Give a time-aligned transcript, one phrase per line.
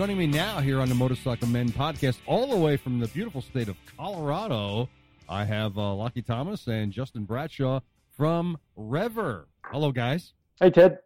[0.00, 3.42] joining me now here on the Motorcycle Men podcast, all the way from the beautiful
[3.42, 4.88] state of Colorado,
[5.28, 7.80] I have uh, Lachie Thomas and Justin Bradshaw
[8.16, 9.46] from Rever.
[9.66, 10.32] Hello, guys.
[10.58, 11.00] Hey, Ted.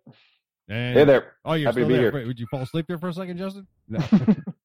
[0.68, 1.32] And, Hey there.
[1.44, 2.02] Oh, you're Happy still to be there.
[2.02, 2.12] here.
[2.20, 3.66] Wait, would you fall asleep there for a second, Justin?
[3.88, 3.98] No.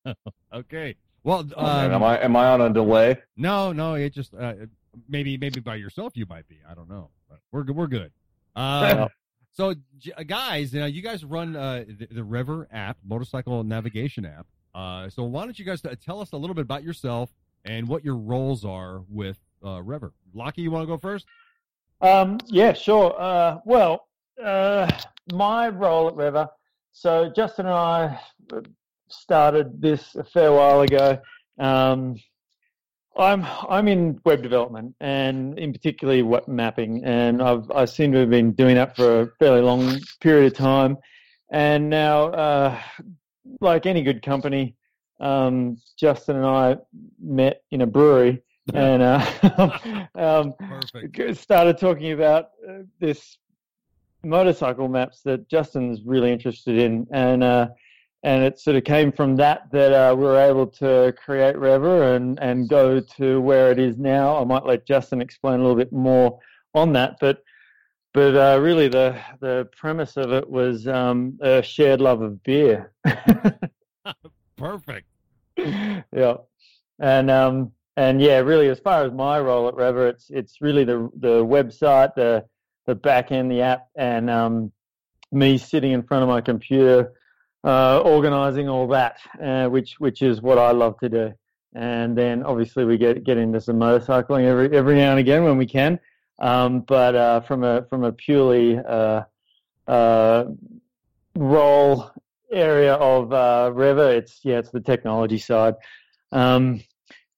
[0.54, 0.96] okay.
[1.24, 3.18] Well, Oh, um, am I am I on a delay?
[3.36, 4.54] no, no, it just uh,
[5.08, 6.60] maybe maybe by yourself you might be.
[6.70, 7.10] I don't know.
[7.28, 7.76] But we're good.
[7.76, 8.12] We're good.
[8.56, 9.08] Um,
[9.52, 9.74] so,
[10.18, 14.48] uh, guys, you, know, you guys run uh, the, the Rever app, motorcycle navigation app.
[14.74, 17.30] Uh, so, why don't you guys t- tell us a little bit about yourself
[17.66, 20.14] and what your roles are with uh, Rever?
[20.36, 21.26] Lachie, you want to go first?
[22.02, 23.20] Um, yeah, sure.
[23.20, 24.08] Uh, well,
[24.42, 24.90] uh,
[25.34, 26.48] my role at Rever.
[26.92, 28.20] So Justin and I
[29.10, 31.20] started this a fair while ago.
[31.58, 32.16] Um,
[33.20, 38.20] I'm I'm in web development and in particularly web mapping, and I've I seem to
[38.20, 40.98] have been doing that for a fairly long period of time.
[41.52, 42.80] And now, uh,
[43.60, 44.76] like any good company,
[45.20, 46.78] um, Justin and I
[47.22, 48.42] met in a brewery
[48.74, 50.54] and uh, um,
[51.34, 53.38] started talking about uh, this
[54.24, 57.68] motorcycle maps that Justin's really interested in, and uh,
[58.24, 62.16] and it sort of came from that that uh, we were able to create Rever
[62.16, 64.38] and and go to where it is now.
[64.38, 66.40] I might let Justin explain a little bit more
[66.74, 67.44] on that, but
[68.14, 72.92] but uh, really the the premise of it was um, a shared love of beer.
[74.58, 75.08] Perfect.
[75.58, 76.36] yeah,
[77.00, 80.84] and um, and yeah, really, as far as my role at Rever, it's it's really
[80.84, 82.46] the the website, the
[82.86, 84.72] the back end, the app, and um,
[85.32, 87.14] me sitting in front of my computer,
[87.64, 91.34] uh, organizing all that, uh, which which is what I love to do.
[91.74, 95.58] And then obviously we get get into some motorcycling every every now and again when
[95.58, 96.00] we can.
[96.40, 99.24] Um, but uh, from a from a purely uh,
[99.88, 100.46] uh,
[101.36, 102.12] role
[102.52, 105.76] area of uh, it's yeah, it's the technology side.
[106.32, 106.82] Um,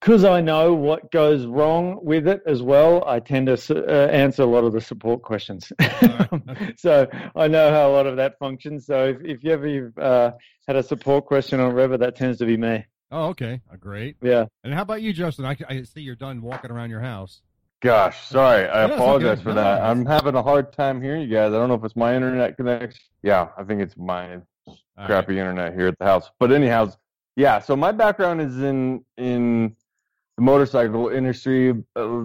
[0.02, 4.42] because I know what goes wrong with it as well, I tend to uh, answer
[4.44, 5.72] a lot of the support questions.
[6.78, 8.88] so I know how a lot of that functions.
[8.88, 10.32] So if, if you ever you've, uh,
[10.68, 12.86] had a support question on Rever, that tends to be me.
[13.12, 13.62] Oh, okay.
[13.72, 14.16] Uh, great.
[14.22, 14.46] Yeah.
[14.64, 15.46] And how about you, Justin?
[15.46, 17.42] I, I see you're done walking around your house.
[17.82, 18.68] Gosh, sorry.
[18.70, 19.44] I No, apologize okay.
[19.44, 19.74] for No, that.
[19.78, 21.48] it's- I'm having a hard time hearing you guys.
[21.54, 23.00] I don't know if it's my internet connection.
[23.22, 24.36] Yeah, I think it's my
[24.66, 26.30] All crappy internet here at the house.
[26.40, 26.92] But anyhow,
[27.36, 27.60] yeah.
[27.60, 29.76] So my background is in in
[30.42, 31.72] the motorcycle industry.
[31.96, 32.24] Uh,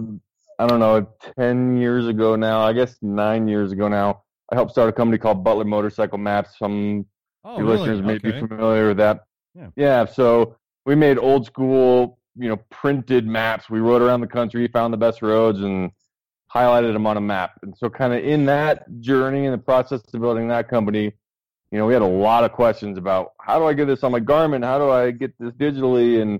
[0.59, 1.07] I don't know,
[1.37, 2.61] ten years ago now.
[2.61, 4.23] I guess nine years ago now.
[4.51, 6.57] I helped start a company called Butler Motorcycle Maps.
[6.57, 7.05] Some
[7.43, 7.77] Oh, really?
[7.77, 8.31] listeners may Okay.
[8.31, 9.23] be familiar with that.
[9.53, 9.67] Yeah.
[9.75, 10.05] Yeah.
[10.05, 10.55] So
[10.85, 13.69] we made old school, you know, printed maps.
[13.69, 15.91] We rode around the country, found the best roads, and
[16.53, 17.51] highlighted them on a map.
[17.61, 21.13] And so, kind of in that journey, in the process of building that company,
[21.71, 24.11] you know, we had a lot of questions about how do I get this on
[24.11, 24.63] my Garmin?
[24.63, 26.21] How do I get this digitally?
[26.21, 26.39] And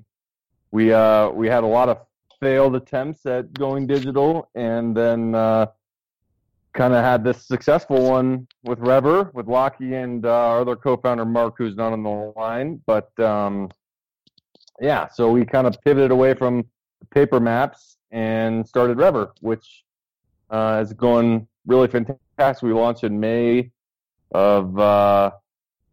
[0.71, 1.99] we uh, we had a lot of
[2.39, 5.67] failed attempts at going digital, and then uh,
[6.73, 11.25] kind of had this successful one with Rever, with Lockie and uh, our other co-founder
[11.25, 12.81] Mark, who's not on the line.
[12.85, 13.69] But um,
[14.79, 16.65] yeah, so we kind of pivoted away from
[17.11, 19.83] paper maps and started Rever, which
[20.49, 22.61] uh, is going really fantastic.
[22.61, 23.71] We launched in May
[24.31, 25.31] of uh,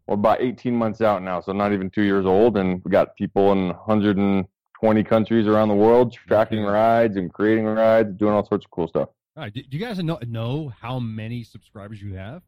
[0.06, 3.16] well, about 18 months out now, so not even two years old, and we got
[3.16, 3.70] people in
[4.84, 8.86] 120 countries around the world tracking rides and creating rides, doing all sorts of cool
[8.86, 9.08] stuff.
[9.36, 9.52] All right.
[9.52, 12.42] Do, do you guys know, know how many subscribers you have?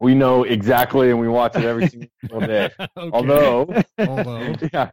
[0.00, 2.70] We know exactly, and we watch it every single day.
[2.78, 3.10] Okay.
[3.12, 4.54] Although, Although.
[4.72, 4.90] yeah,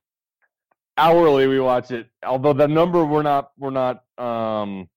[0.98, 2.08] hourly we watch it.
[2.26, 4.90] Although the number we're not we're not um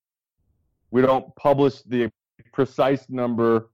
[0.91, 2.11] we don't publish the
[2.55, 3.69] precise number,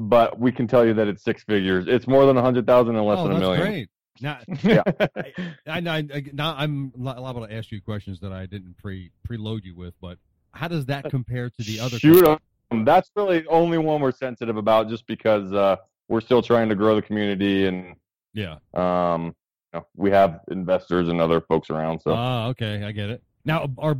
[0.00, 1.86] but we can tell you that it's six figures.
[1.86, 3.60] It's more than a hundred thousand and less oh, than a million.
[3.60, 3.88] great.
[4.20, 4.82] Now, Yeah.
[4.86, 5.32] I,
[5.66, 9.64] I, I, now I'm li- liable to ask you questions that I didn't pre preload
[9.64, 10.18] you with, but
[10.52, 11.98] how does that compare to the other?
[11.98, 12.38] Shoot.
[12.84, 15.76] That's really the only one we're sensitive about, just because uh,
[16.08, 17.96] we're still trying to grow the community, and
[18.34, 18.56] Yeah.
[18.74, 19.34] um,
[19.74, 22.00] you know, we have investors and other folks around.
[22.00, 23.22] So Ah, okay, I get it.
[23.44, 23.96] Now, are,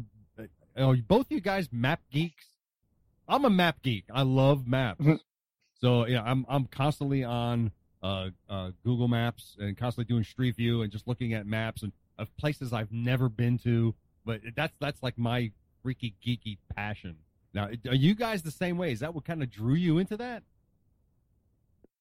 [0.77, 2.47] are both you guys map geeks?
[3.29, 4.05] I'm a map geek.
[4.13, 5.05] I love maps.
[5.81, 10.83] So yeah, I'm I'm constantly on uh, uh, Google Maps and constantly doing Street View
[10.83, 13.95] and just looking at maps and of places I've never been to.
[14.25, 15.51] But that's that's like my
[15.83, 17.17] freaky geeky passion.
[17.55, 18.93] Now, are you guys the same way?
[18.93, 20.43] Is that what kind of drew you into that?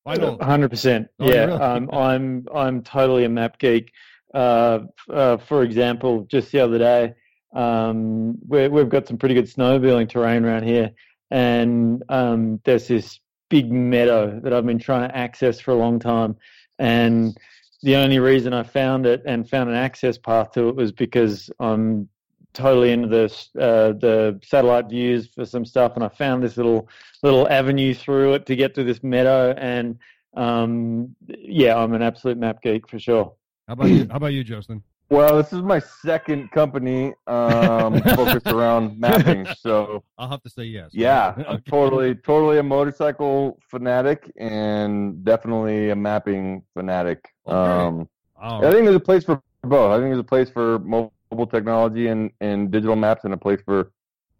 [0.05, 0.37] I know.
[0.41, 1.07] Hundred percent.
[1.19, 1.59] Oh, Yeah, really?
[1.59, 3.91] um, I'm I'm totally a map geek.
[4.33, 7.13] Uh, uh, for example, just the other day,
[7.53, 10.91] um, we we've got some pretty good snowmobiling terrain around here,
[11.29, 13.19] and um, there's this
[13.51, 16.35] big meadow that I've been trying to access for a long time,
[16.79, 17.37] and
[17.83, 21.51] the only reason I found it and found an access path to it was because
[21.59, 22.09] I'm
[22.53, 26.87] totally into this uh, the satellite views for some stuff, and I found this little
[27.23, 29.51] little avenue through it to get to this meadow.
[29.51, 29.99] And
[30.35, 33.33] um, yeah, I'm an absolute map geek for sure.
[33.67, 34.07] How about you?
[34.09, 34.83] How about you, Justin?
[35.11, 39.45] Well, this is my second company um, focused around mapping.
[39.59, 40.89] So I'll have to say yes.
[40.93, 41.49] yeah, Okay.
[41.49, 47.27] I'm totally, totally a motorcycle fanatic and definitely a mapping fanatic.
[47.45, 47.57] Okay.
[47.57, 48.07] Um,
[48.41, 49.91] I think there's a place for both.
[49.91, 51.11] I think there's a place for mobile
[51.51, 53.91] technology and, and digital maps, and a place for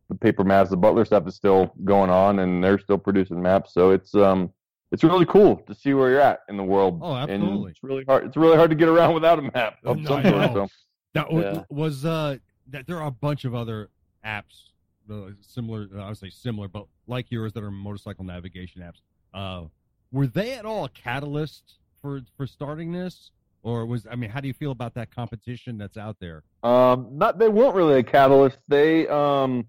[0.07, 0.69] the paper maps.
[0.69, 3.73] The Butler stuff is still going on, and they're still producing maps.
[3.73, 4.53] So it's um
[4.91, 6.99] it's really cool to see where you're at in the world.
[7.01, 7.71] Oh, And absolutely.
[7.71, 8.25] it's really hard.
[8.25, 10.53] It's really hard to get around without a map of No, some sort.
[10.53, 10.67] So
[11.13, 11.63] That w- Yeah.
[11.69, 13.89] was uh that there are a bunch of other
[14.25, 14.69] apps
[15.09, 19.01] uh, similar I would say similar but like yours that are motorcycle navigation apps.
[19.33, 19.67] Uh
[20.11, 23.31] were they at all a catalyst for for starting this
[23.63, 26.43] or was I mean how do you feel about that competition that's out there?
[26.63, 28.57] Um, not they weren't really a catalyst.
[28.67, 29.67] They um,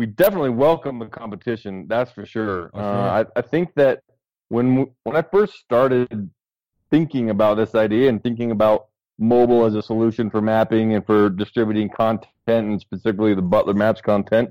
[0.00, 1.84] we definitely welcome the competition.
[1.86, 2.70] That's for sure.
[2.72, 4.00] Uh, I, I think that
[4.48, 6.30] when when I first started
[6.90, 8.86] thinking about this idea and thinking about
[9.18, 14.00] mobile as a solution for mapping and for distributing content and specifically the Butler Maps
[14.00, 14.50] content,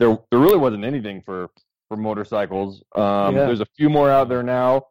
[0.00, 1.48] there there really wasn't anything for
[1.86, 2.82] for motorcycles.
[2.96, 3.46] Um, Yeah.
[3.46, 4.88] There's a few more out there now,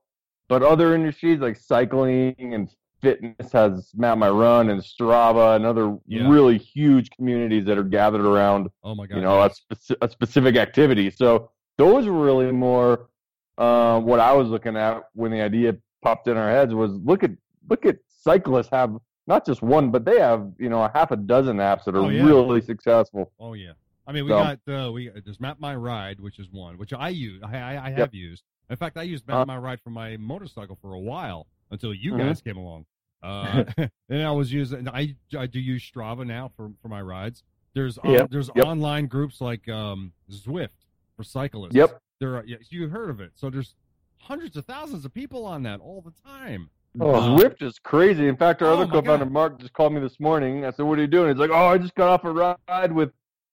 [0.47, 2.69] but other industries like cycling and
[3.01, 6.27] fitness has Map My Run and Strava and other Yeah.
[6.29, 9.15] really huge communities that are gathered around Oh my god.
[9.17, 11.09] you know a, speci- a specific activity.
[11.11, 13.09] So those were really more
[13.57, 17.23] uh, what I was looking at when the idea popped in our heads was look
[17.23, 17.31] at
[17.69, 18.95] look at cyclists have
[19.25, 21.99] not just one, but they have you know a half a dozen apps that are
[21.99, 22.23] Oh, yeah.
[22.23, 23.31] really successful.
[23.39, 23.73] Oh yeah.
[24.07, 26.93] I mean, we So- got uh, we there's Map My Ride, which is one, which
[26.93, 27.41] I use.
[27.43, 28.43] I I, I have used.
[28.69, 29.45] In fact, I used Map Uh-huh.
[29.45, 32.19] My Ride for my motorcycle for a while until you Mhm.
[32.19, 32.85] guys came along.
[33.23, 33.63] Uh,
[34.09, 34.87] and I was using.
[34.87, 37.43] I I do use Strava now for for my rides.
[37.73, 38.29] There's on, Yep.
[38.31, 38.65] there's Yep.
[38.65, 40.69] online groups like um Zwift
[41.15, 41.75] for cyclists.
[41.75, 41.99] Yep.
[42.19, 43.31] There are yeah, you heard of it.
[43.35, 43.75] So there's
[44.19, 46.69] hundreds of thousands of people on that all the time.
[46.99, 48.27] Oh, Zwift is crazy.
[48.27, 49.31] In fact, our Oh, other co-founder God.
[49.31, 50.65] Mark just called me this morning.
[50.65, 52.91] I said, "What are you doing?" He's like, "Oh, I just got off a ride
[52.91, 53.11] with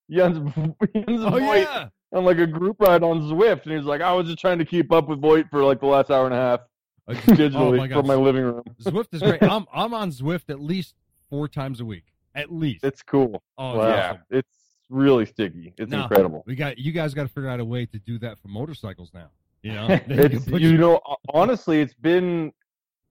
[0.09, 0.37] Jens,
[0.95, 1.89] Jens Oh Voigt yeah.
[2.11, 4.65] on like a group ride on Zwift." And he's like, "I was just trying to
[4.65, 6.61] keep up with Voigt for like the last hour and a half
[7.07, 9.43] oh digitally my from my living room." Zwift is great.
[9.43, 10.95] I'm I'm on Zwift at least
[11.29, 12.05] four times a week.
[12.33, 12.83] At least.
[12.83, 13.41] It's cool.
[13.57, 14.55] oh it's yeah, it's
[14.89, 15.73] really sticky.
[15.77, 16.03] It's No.
[16.03, 16.43] incredible.
[16.45, 19.11] We got you guys got to figure out a way to do that for motorcycles
[19.13, 19.29] now.
[19.61, 20.99] You know, It's you know
[21.33, 22.51] honestly, it's been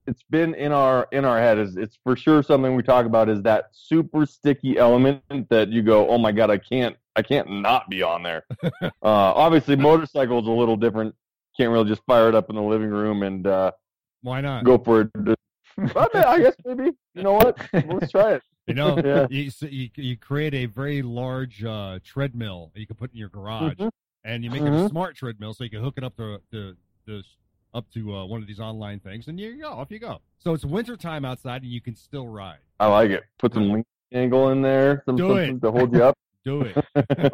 [0.07, 1.57] it's been in our in our head.
[1.57, 5.81] Is it's for sure something we talk about is that super sticky element that you
[5.81, 8.43] go, oh my god, I can't I can't not be on there.
[8.81, 11.15] uh, obviously, motorcycles a little different.
[11.57, 13.71] Can't really just fire it up in the living room and uh,
[14.25, 14.63] why not?
[14.63, 15.09] go for it.
[15.77, 16.91] I, mean, I guess maybe.
[17.13, 17.57] You know what?
[17.73, 18.41] Let's try it.
[18.67, 19.27] You know, Yeah.
[19.29, 23.29] you, so you you create a very large uh, treadmill you can put in your
[23.29, 23.89] garage, Mhm.
[24.23, 24.89] and you make it a Mhm.
[24.89, 26.75] smart treadmill so you can hook it up to to,
[27.07, 27.21] to
[27.73, 30.19] up to uh, one of these online things, and you go off you go.
[30.39, 32.59] So it's wintertime outside, and you can still ride.
[32.79, 33.23] I like it.
[33.37, 35.61] Put some lean angle in there, some Do something it.
[35.61, 36.15] to hold you up.
[36.45, 36.77] Do it.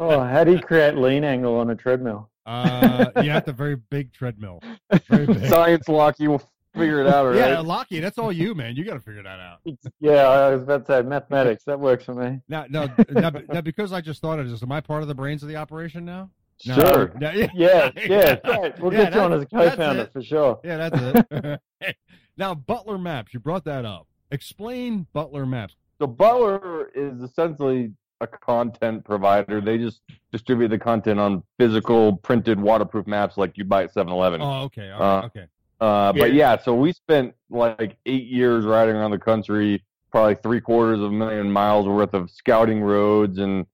[0.00, 2.28] oh, how do you create lean angle on a treadmill?
[2.44, 4.60] Uh, you have to very big treadmill.
[5.08, 5.46] Very big.
[5.48, 6.42] Science Lachie will
[6.74, 7.14] figure it out.
[7.26, 7.36] All right.
[7.36, 8.76] Yeah, Lachie, that's all you, man.
[8.76, 9.58] You got to figure that out.
[10.00, 11.64] Yeah, I was about to say mathematics.
[11.64, 12.40] That works for me.
[12.48, 15.14] Now, now, now, now, because I just thought of this, am I part of the
[15.14, 16.30] brains of the operation now?
[16.66, 16.74] No.
[16.74, 17.12] Sure.
[17.20, 18.78] No, yeah, Yeah, yeah, great.
[18.80, 20.60] We'll Yeah, get you on as a that's- that's co-founder for sure.
[20.64, 21.96] Yeah, that's it.
[22.36, 24.06] now, Butler Maps, you brought that up.
[24.30, 25.74] Explain Butler Maps.
[25.98, 29.60] So Butler is essentially a content provider.
[29.60, 30.00] They just
[30.30, 34.40] distribute the content on physical printed waterproof maps like you buy at 7-Eleven.
[34.40, 34.90] Oh, okay.
[34.90, 35.46] All right, Uh, okay.
[35.82, 36.52] Uh, but Yeah.
[36.52, 41.06] yeah, so we spent like eight years riding around the country, probably three quarters of
[41.06, 43.66] a million miles worth of scouting roads and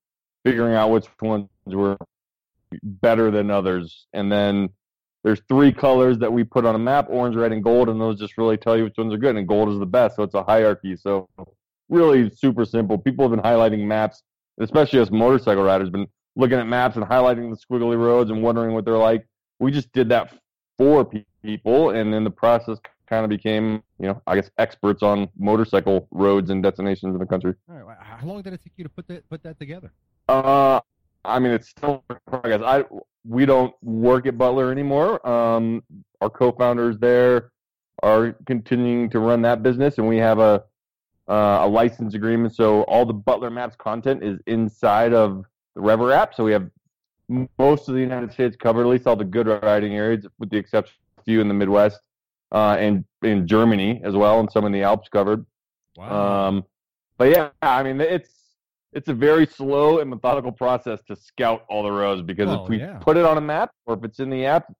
[0.42, 1.98] figuring out which ones were
[2.82, 4.06] better than others.
[4.14, 4.70] And then
[5.22, 7.90] there's three colors that we put on a map: orange, red, and gold.
[7.90, 9.36] And those just really tell you which ones are good.
[9.36, 10.96] And gold is the best, so it's a hierarchy.
[10.96, 11.28] So
[11.90, 12.96] really super simple.
[12.96, 14.22] People have been highlighting maps,
[14.60, 18.72] especially us motorcycle riders, been looking at maps and highlighting the squiggly roads and wondering
[18.72, 19.26] what they're like.
[19.60, 20.32] We just did that
[20.78, 21.04] for
[21.42, 26.06] people, and in the process, kind of became, you know, I guess experts on motorcycle
[26.10, 27.54] roads and destinations in the country.
[27.68, 27.96] All right.
[28.00, 29.92] How long did it take you to put that put that together?
[30.28, 30.80] Uh,
[31.24, 32.62] I mean, it's still progress.
[32.62, 32.84] I
[33.26, 35.26] we don't work at Butler anymore.
[35.28, 35.82] Um,
[36.20, 37.50] our co-founders there
[38.02, 40.64] are continuing to run that business, and we have a
[41.28, 42.54] uh, a license agreement.
[42.54, 45.44] So all the Butler Maps content is inside of
[45.74, 46.34] the Rever app.
[46.34, 46.70] So we have
[47.28, 50.56] most of the United States covered, at least all the good riding areas, with the
[50.56, 52.00] exception of a few in the Midwest
[52.52, 55.44] uh, and in Germany as well, and some in the Alps covered.
[55.96, 56.48] Wow.
[56.48, 56.64] Um,
[57.16, 58.30] but yeah, I mean, it's
[58.92, 62.78] it's a very slow and methodical process to scout all the roads because if we
[62.78, 62.98] yeah.
[62.98, 64.72] put it on a map or if it's in the app,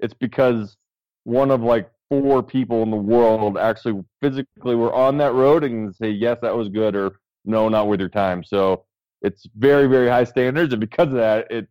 [0.00, 0.76] it's because
[1.24, 5.94] one of like four people in the world actually physically were on that road and
[5.94, 7.12] say yes, that was good or
[7.44, 8.42] no, not worth your time.
[8.42, 8.84] So
[9.20, 11.68] it's very very high standards, and because of that, it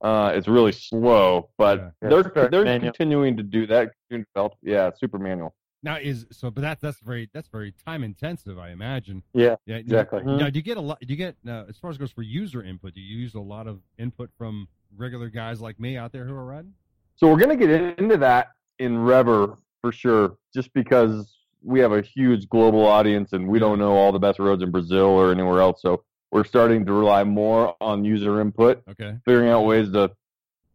[0.00, 1.48] uh, it's really slow.
[1.58, 1.90] But Yeah.
[2.02, 2.92] Yeah, they're super they're manual.
[2.92, 3.92] continuing to do that.
[4.08, 5.54] continuing to develop- Yeah, super manual.
[5.82, 9.22] now is so, but that's that's very that's very time intensive, I imagine.
[9.32, 10.22] Yeah, Yeah, exactly.
[10.24, 10.98] Now, now, do you get a lot?
[11.00, 12.94] Do you get uh, as far as goes for user input?
[12.94, 16.32] Do you use a lot of input from regular guys like me out there who
[16.34, 16.72] are riding?
[17.16, 22.00] So we're gonna get into that in Rever for sure, just because we have a
[22.02, 25.60] huge global audience and we don't know all the best roads in Brazil or anywhere
[25.60, 25.80] else.
[25.80, 29.16] So we're starting to rely more on user input, Okay.
[29.24, 30.10] figuring out ways to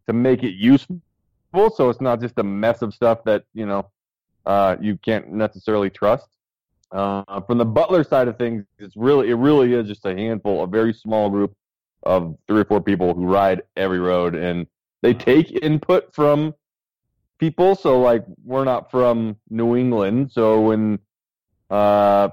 [0.06, 1.00] to make it useful,
[1.74, 3.90] so it's not just a mess of stuff that you know
[4.46, 6.28] uh, you can't necessarily trust.
[6.90, 10.64] Uh, from the Butler side of things, it's really it really is just a handful,
[10.64, 11.54] a very small group
[12.02, 14.66] of three or four people who ride every road, and
[15.02, 16.54] they take input from
[17.38, 17.74] people.
[17.76, 20.98] So like we're not from New England, so when
[21.68, 22.30] uh,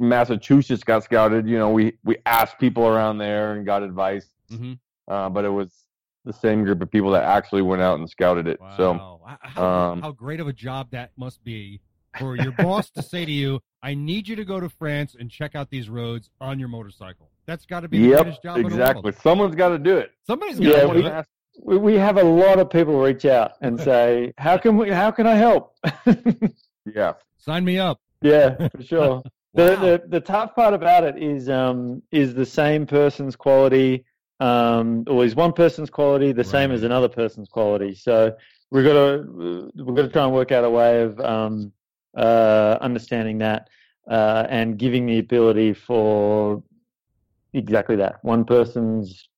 [0.00, 4.78] Massachusetts got scouted, you know, we we asked people around there and got advice, Mhm.
[5.08, 5.86] uh, but it was
[6.24, 8.58] the same group of people that actually went out and scouted it.
[8.76, 9.20] So Wow.
[9.30, 11.80] H- how, um, how great of a job that must be
[12.18, 15.30] for your boss to say to you, "I need you to go to France and
[15.30, 18.56] check out these roads on your motorcycle." That's got to be the yep, greatest job
[18.56, 19.12] the exactly.
[19.12, 20.12] Someone's got to do it.
[20.26, 21.26] Somebody's Yeah, got to Someone do it.
[21.62, 24.90] we, we have a lot of people reach out and say, "How can we?
[24.90, 25.74] How can I help?"
[26.94, 27.12] yeah.
[27.38, 28.00] Sign me up.
[28.22, 29.22] yeah, for sure.
[29.54, 29.80] The, Wow.
[29.80, 34.04] the the tough part about it is um is the same person's quality
[34.38, 37.94] um or is one person's quality the same as another person's quality.
[37.94, 38.36] So
[38.70, 41.72] we've got to we've got to try and work out a way of um
[42.16, 43.68] uh understanding that
[44.08, 46.62] uh and giving the ability for
[47.52, 48.24] exactly that.
[48.24, 49.28] One person's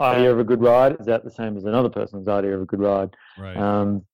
[0.00, 2.66] idea of a good ride is that the same as another person's idea of a
[2.66, 3.14] good ride.
[3.38, 3.56] Right.
[3.56, 4.04] Um,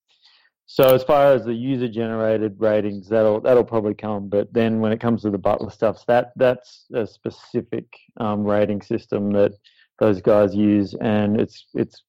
[0.66, 4.28] so as far as the user generated ratings, that'll that'll probably come.
[4.28, 7.87] But then when it comes to the Butler stuffs, that that's a specific
[8.18, 9.52] um, rating system that
[9.99, 12.02] those guys use, and it's it's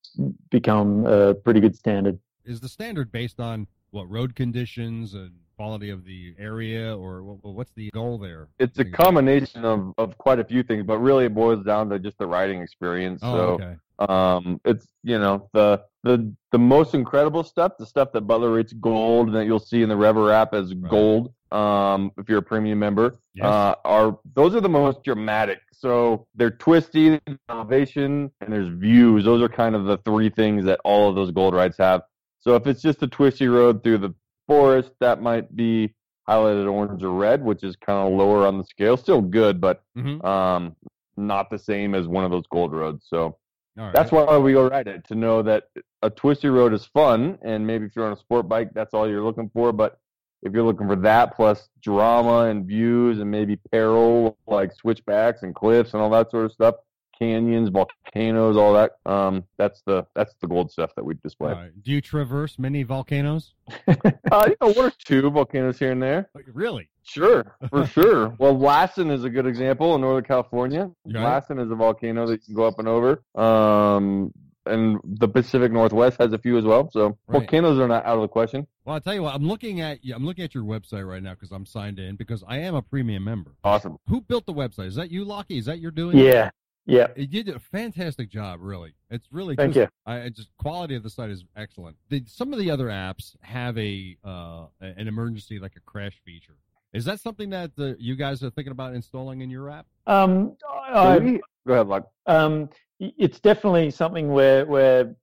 [0.49, 2.17] become a pretty good standard.
[2.45, 7.71] Is the standard based on what road conditions and quality of the area, or what's
[7.75, 8.47] the goal there?
[8.59, 11.99] It's a combination of, of quite a few things, but really it boils down to
[11.99, 13.21] just the riding experience.
[13.23, 13.75] Oh, so okay.
[13.97, 18.73] Um, it's you know the the the most incredible stuff, the stuff that Butler rates
[18.73, 20.89] gold and that you'll see in the Rever app as Right.
[20.89, 21.33] gold.
[21.51, 23.45] Um, if you're a premium member, Yes.
[23.45, 25.61] uh, are those are the most dramatic.
[25.71, 29.23] So they're twisty, elevation, and there's views.
[29.23, 32.01] Those are kind of the three things that all of those gold rides have.
[32.39, 34.13] So if it's just a twisty road through the
[34.47, 35.93] forest, that might be
[36.27, 38.97] highlighted orange or red, which is kind of lower on the scale.
[38.97, 40.23] Still good, but Mhm.
[40.25, 40.75] um,
[41.17, 43.05] not the same as one of those gold roads.
[43.07, 43.37] So
[43.77, 43.93] right.
[43.93, 45.65] that's why we go ride it to know that
[46.01, 49.07] a twisty road is fun, and maybe if you're on a sport bike, that's all
[49.07, 49.71] you're looking for.
[49.71, 49.99] But
[50.43, 55.55] if you're looking for that plus drama and views and maybe peril like switchbacks and
[55.55, 56.75] cliffs and all that sort of stuff,
[57.19, 61.51] canyons, volcanoes, all that, um, that's the that's the gold stuff that we display.
[61.51, 61.83] All right.
[61.83, 63.53] Do you traverse many volcanoes?
[64.31, 66.29] Uh, you know, one or two volcanoes here and there.
[66.35, 66.89] Oh, Really?
[67.03, 68.35] Sure, for sure.
[68.39, 70.91] Well, Lassen is a good example in Northern California.
[71.07, 71.19] Okay.
[71.19, 73.21] Lassen is a volcano that you can go up and over.
[73.35, 74.33] Um,
[74.65, 76.89] and the Pacific Northwest has a few as well.
[76.91, 77.39] So Right.
[77.41, 78.65] volcanoes are not out of the question.
[78.83, 79.35] Well, I'll tell you what.
[79.35, 82.43] I'm looking at I'm looking at your website right now because I'm signed in because
[82.47, 83.51] I am a premium member.
[83.63, 83.97] Awesome.
[84.09, 84.87] Who built the website?
[84.87, 85.59] Is that you, Lachie?
[85.59, 86.17] Is that you're doing?
[86.17, 86.49] Yeah,
[86.85, 87.07] yeah.
[87.15, 88.93] You did a fantastic job, really.
[89.09, 90.11] It's really Thank just, you.
[90.11, 91.97] I I just quality of the site is excellent.
[92.09, 96.55] The, some of the other apps have a uh, an emergency like a crash feature.
[96.93, 99.85] Is that something that uh, you guys are thinking about installing in your app?
[100.07, 102.09] Um, I, we- go ahead, Luck.
[102.27, 105.15] um, it's definitely something we're we're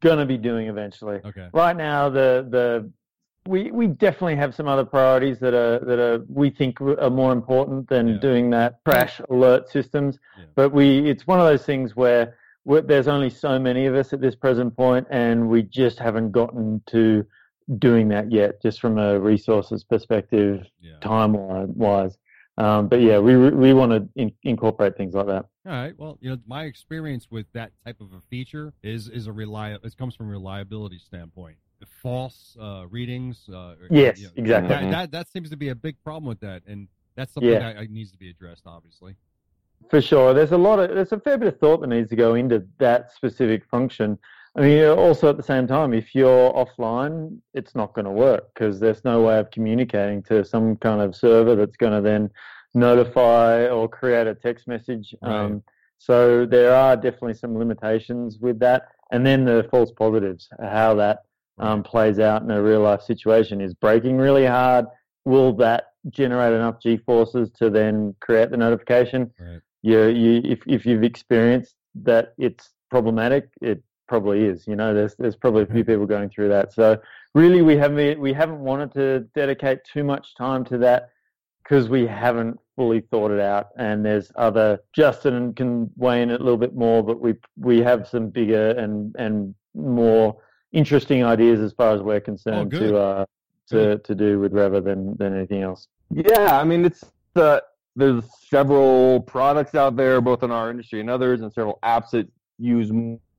[0.00, 1.20] gonna be doing eventually.
[1.24, 1.48] Okay.
[1.52, 2.90] right now the the
[3.46, 7.32] we we definitely have some other priorities that are that are we think are more
[7.32, 8.18] important than Yeah.
[8.18, 10.44] doing that crash alert systems Yeah.
[10.54, 14.12] but we it's one of those things where we're, there's only so many of us
[14.12, 17.24] at this present point and we just haven't gotten to
[17.78, 20.98] doing that yet just from a resources perspective Yeah.
[21.00, 21.32] time
[21.74, 22.18] wise
[22.58, 25.94] um, but yeah we we want to in, incorporate things like that All right.
[25.96, 29.86] Well, you know, my experience with that type of a feature is is a reliable.
[29.86, 31.56] It comes from a reliability standpoint.
[31.80, 33.48] The false uh, readings.
[33.48, 34.68] Uh, Yes, you know, exactly.
[34.68, 37.72] That, that that seems to be a big problem with that, and that's something Yeah.
[37.72, 38.66] that uh, needs to be addressed.
[38.66, 39.16] Obviously.
[39.88, 40.34] For sure.
[40.34, 42.66] There's a lot of there's a fair bit of thought that needs to go into
[42.78, 44.18] that specific function.
[44.56, 48.52] I mean, also at the same time, if you're offline, it's not going to work
[48.52, 52.30] because there's no way of communicating to some kind of server that's going to then
[52.74, 55.14] notify or create a text message.
[55.22, 55.32] Right.
[55.32, 55.62] Um,
[55.98, 58.88] so there are definitely some limitations with that.
[59.12, 61.22] And then the false positives, how that
[61.60, 64.86] um, plays out in a real life situation is braking really hard.
[65.24, 69.30] Will that generate enough G forces to then create the notification?
[69.38, 69.60] Right.
[69.82, 74.66] you, you if if you've experienced that it's problematic, it probably is.
[74.66, 76.72] You know, there's there's probably a few people going through that.
[76.72, 76.98] So
[77.34, 81.10] really, we haven't we haven't wanted to dedicate too much time to that
[81.62, 83.68] because we haven't fully thought it out.
[83.76, 88.08] And there's other Justin can weigh in a little bit more, but we we have
[88.08, 90.36] some bigger and and more
[90.72, 92.90] interesting ideas as far as we're concerned good.
[92.90, 93.24] to uh
[93.68, 94.04] to Good.
[94.04, 95.88] to do with Rever than than anything else.
[96.10, 97.04] Yeah, I mean it's
[97.36, 97.60] uh,
[97.96, 102.28] there's several products out there, both in our industry and others, and several apps that
[102.58, 102.90] use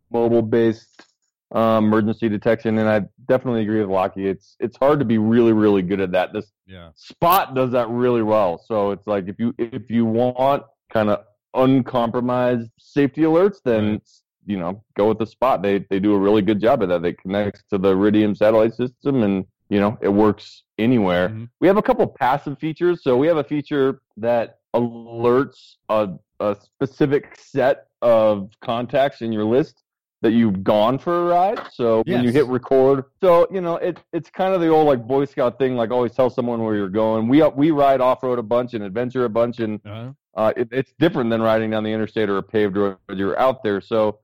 [0.09, 1.03] mobile based
[1.51, 2.77] um, emergency detection.
[2.77, 4.25] And I definitely agree with Lachie.
[4.25, 6.31] It's it's hard to be really really good at that.
[6.33, 6.89] This Yeah.
[6.95, 8.57] Spot does that really well.
[8.65, 14.01] So it's like if you if you want kind of uncompromised safety alerts, then Right.
[14.45, 15.62] You know go with the Spot.
[15.62, 17.01] They they do a really good job of that.
[17.01, 21.29] They connect to the Iridium satellite system, and you know it works anywhere.
[21.29, 21.50] Mhm.
[21.60, 23.03] We have a couple passive features.
[23.03, 29.43] So we have a feature that alerts a, a specific set of contacts in your
[29.43, 29.83] list
[30.21, 31.60] that you've gone for a ride.
[31.74, 35.05] So when you hit record, so you know it it's kind of the old like
[35.07, 37.27] Boy Scout thing, like always tell someone where you're going.
[37.27, 40.11] We we ride off road a bunch and adventure a bunch, and Uh-huh.
[40.35, 42.98] uh, it, it's different than riding down the interstate or a paved road.
[43.13, 44.20] You're out there, so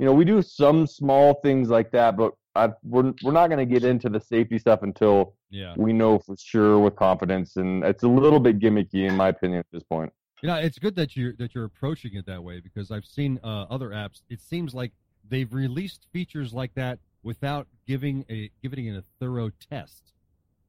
[0.00, 3.58] you know we do some small things like that, but I, we're we're not going
[3.58, 5.74] to get into the safety stuff until Yeah.
[5.76, 9.60] we know for sure with confidence, and it's a little bit gimmicky in my opinion
[9.60, 10.10] at this point.
[10.42, 13.38] You know, it's good that you're that you're approaching it that way because I've seen
[13.44, 14.22] uh, other apps.
[14.30, 14.92] It seems like
[15.28, 20.12] they've released features like that without giving a giving it a thorough test,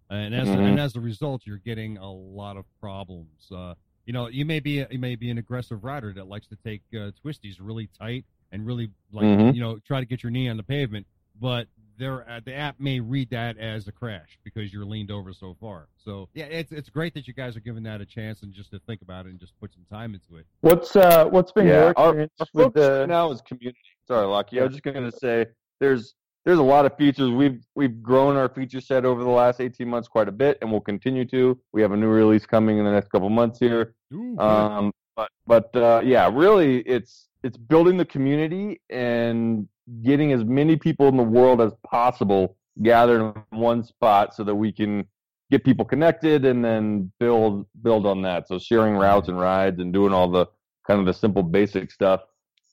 [0.10, 0.60] and as Mhm.
[0.72, 3.50] and as a result, you're getting a lot of problems.
[3.50, 6.58] Uh, you know, you may be you may be an aggressive rider that likes to
[6.58, 9.54] take uh, twisties really tight and really like Mhm.
[9.56, 11.06] you know try to get your knee on the pavement,
[11.40, 15.34] but there uh, the app may read that as a crash because you're leaned over
[15.34, 15.88] so far.
[15.98, 18.72] So yeah, it's it's great that you guys are giving that a chance and just
[18.72, 20.46] to think about it and just put some time into it.
[20.62, 23.78] What's uh what's been Yeah, your experience Our with the right now is community.
[24.08, 24.60] Sorry, Lachie.
[24.60, 25.46] I was just going to say
[25.80, 27.30] there's there's a lot of features.
[27.30, 30.72] We've we've grown our feature set over the last 18 months quite a bit, and
[30.72, 31.60] we'll continue to.
[31.72, 33.94] We have a new release coming in the next couple months here.
[34.12, 34.40] Ooh.
[34.40, 39.68] Um, but but uh, yeah, really, it's it's building the community and
[40.04, 44.56] getting as many people in the world as possible gathered in one spot so that
[44.56, 45.06] we can
[45.50, 48.48] get people connected and then build build on that.
[48.48, 50.48] So sharing routes and rides and doing all the
[50.88, 52.22] kind of the simple basic stuff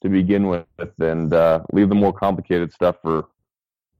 [0.02, 0.64] to begin with,
[1.00, 3.26] and uh, leave the more complicated stuff for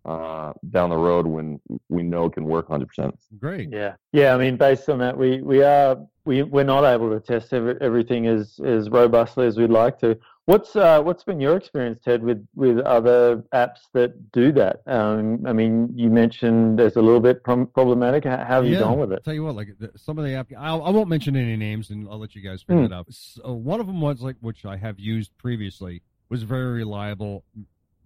[0.04, 3.12] uh, down the road when we know it can work 100%.
[3.38, 3.68] Great.
[3.70, 4.32] Yeah, yeah.
[4.32, 7.76] I mean, based on that, we we are we we're not able to test every,
[7.80, 10.18] everything as as robustly as we'd like to.
[10.48, 14.80] What's uh what's been your experience, Ted, with with other apps that do that?
[14.86, 18.24] Um, I mean, you mentioned there's a little bit prom- problematic.
[18.24, 18.78] How, have you Yeah.
[18.78, 19.22] gone with it?
[19.22, 22.08] Tell you what, like some of the app, I'll, I won't mention any names, and
[22.08, 22.86] I'll let you guys figure Hmm.
[22.86, 23.08] it out.
[23.10, 27.44] So one of them was like, which I have used previously, was very reliable,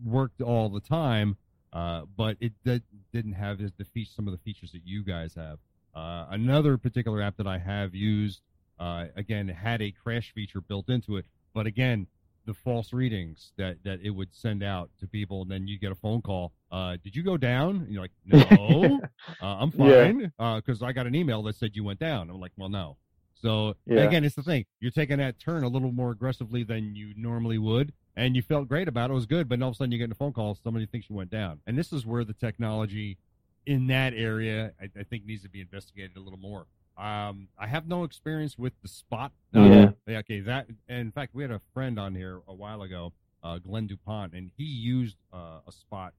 [0.05, 1.37] worked all the time,
[1.73, 5.05] uh, but it did, didn't have the, the feature, some of the features that you
[5.05, 5.61] guys have.
[5.95, 8.41] Uh, another particular app that I have used,
[8.81, 11.25] uh, again, had a crash feature built into it,
[11.55, 12.09] but again,
[12.45, 15.93] the false readings that, that it would send out to people, and then you get
[15.93, 16.53] a phone call.
[16.71, 17.77] Uh, did you go down?
[17.77, 19.01] And you're like, no,
[19.41, 22.31] uh, I'm fine, because I got an email that said you went down.
[22.31, 22.97] I'm like, well, no.
[23.35, 24.03] So Yeah.
[24.07, 24.65] again, it's the thing.
[24.81, 28.69] You're taking that turn a little more aggressively than you normally would, and you felt
[28.69, 29.13] great about it.
[29.13, 30.55] It was good, but all of a sudden you get a phone call.
[30.55, 33.19] Somebody thinks you went down, and this is where the technology
[33.67, 36.67] in that area, I, I think, needs to be investigated a little more.
[36.97, 39.33] Um, I have no experience with the spot.
[39.53, 39.93] Yeah.
[40.07, 40.41] Yeah, Okay.
[40.41, 40.67] That.
[40.89, 44.51] In fact, we had a friend on here a while ago, uh, Glenn Dupont, and
[44.57, 46.13] he used uh, a spot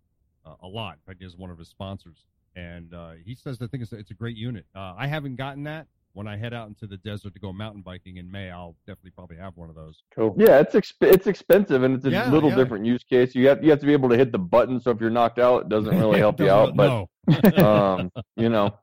[0.45, 0.93] uh, a lot.
[0.95, 3.93] In fact, he is one of his sponsors, and uh, he says the thing is
[3.93, 4.65] it's a great unit.
[4.75, 5.87] Uh, I haven't gotten that.
[6.15, 9.11] When I head out into the desert to go mountain biking in May, I'll definitely
[9.11, 10.03] probably have one of those.
[10.15, 10.35] Cool.
[10.37, 12.55] Yeah, it's exp- it's expensive and it's a Yeah, little yeah.
[12.55, 13.33] different use case.
[13.33, 14.79] You have you have to be able to hit the button.
[14.79, 16.75] So if you're knocked out, it doesn't really help you out.
[16.75, 17.65] But no.
[17.65, 18.75] um, you know,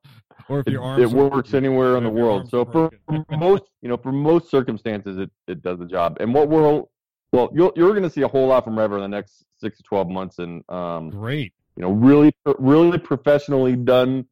[0.49, 2.49] or if it, your arms it are- works anywhere in the world.
[2.51, 2.91] So are for
[3.37, 6.17] most, you know, for most circumstances, it, it does the job.
[6.21, 6.83] And what we're
[7.33, 9.77] well, you're you're going to see a whole lot from Rever in the next six
[9.79, 11.53] to twelve months, and um, great.
[11.77, 14.27] you know, really, really professionally done,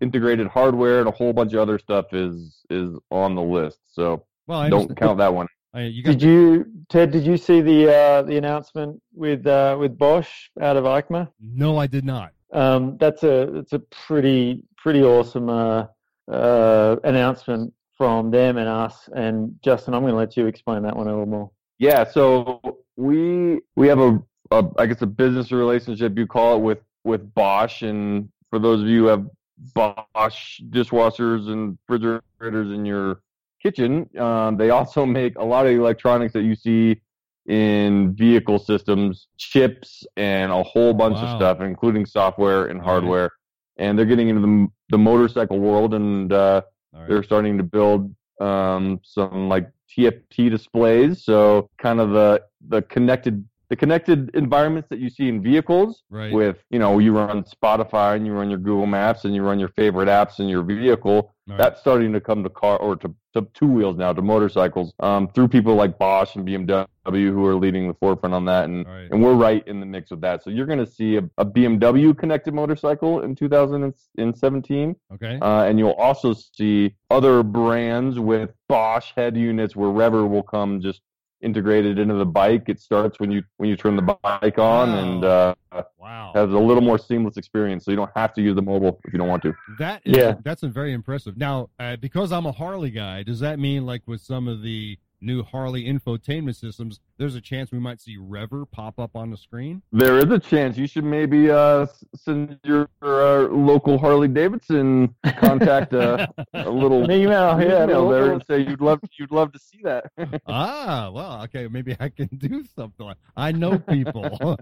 [0.00, 3.78] integrated hardware, and a whole bunch of other stuff is is on the list.
[3.92, 4.98] So Well, I don't understand.
[4.98, 5.46] count that one.
[5.74, 7.10] I, you got Did you, Ted?
[7.12, 11.28] Did you see the uh, the announcement with uh, with Bosch out of EICMA?
[11.40, 12.32] no, I did not.
[12.52, 15.86] Um, that's a that's a pretty pretty awesome uh,
[16.30, 19.08] uh, announcement from them and us.
[19.16, 21.50] And Justin, I'm going to let you explain that one a little more.
[21.78, 22.60] Yeah, so
[22.96, 27.34] we we have a, a I guess a business relationship you call it with with
[27.34, 29.26] Bosch, and for those of you who have
[29.74, 33.22] Bosch dishwashers and refrigerators in your
[33.62, 37.00] kitchen, um, they also make a lot of electronics that you see
[37.46, 41.24] in vehicle systems, chips, and a whole bunch Wow.
[41.24, 42.88] of stuff, including software and Right.
[42.88, 43.30] hardware.
[43.76, 47.08] And they're getting into the the motorcycle world, and uh, right.
[47.08, 51.24] they're starting to build um, some like TFT displays.
[51.24, 56.32] So kind of the the connected the connected environments that you see in vehicles Right.
[56.32, 59.58] with you know you run Spotify and you run your Google Maps and you run
[59.58, 61.34] your favorite apps in your vehicle.
[61.46, 61.58] Right.
[61.58, 65.28] That's starting to come to car or to, to two wheels now to motorcycles um,
[65.28, 69.10] through people like Bosch and BMW who are leading the forefront on that and right.
[69.10, 70.42] and we're right in the mix with that.
[70.42, 74.96] So you're going to see a, a BMW connected motorcycle in 2017.
[75.14, 75.38] Okay.
[75.40, 80.80] Uh, and you'll also see other brands with Bosch head units where Rever will come
[80.80, 81.00] just
[81.44, 82.64] integrated into the bike.
[82.68, 85.54] It starts when you when you turn the bike on and uh,
[85.98, 86.32] wow.
[86.34, 87.84] has a little more seamless experience.
[87.84, 89.54] So you don't have to use the mobile if you don't want to.
[89.78, 90.34] That is, Yeah.
[90.42, 91.36] that's a very impressive.
[91.36, 94.98] Now, uh, because I'm a Harley guy, does that mean like with some of the
[95.20, 99.36] new Harley infotainment systems, there's a chance we might see Rever pop up on the
[99.36, 99.82] screen?
[99.92, 105.94] There is a chance you should maybe uh, send your uh, local Harley Davidson contact
[105.94, 109.52] uh, a little An email, yeah, email little- there and say you'd love you'd love
[109.52, 110.04] to see that.
[110.46, 113.12] ah, well, okay, maybe I can do something.
[113.36, 114.58] I know people.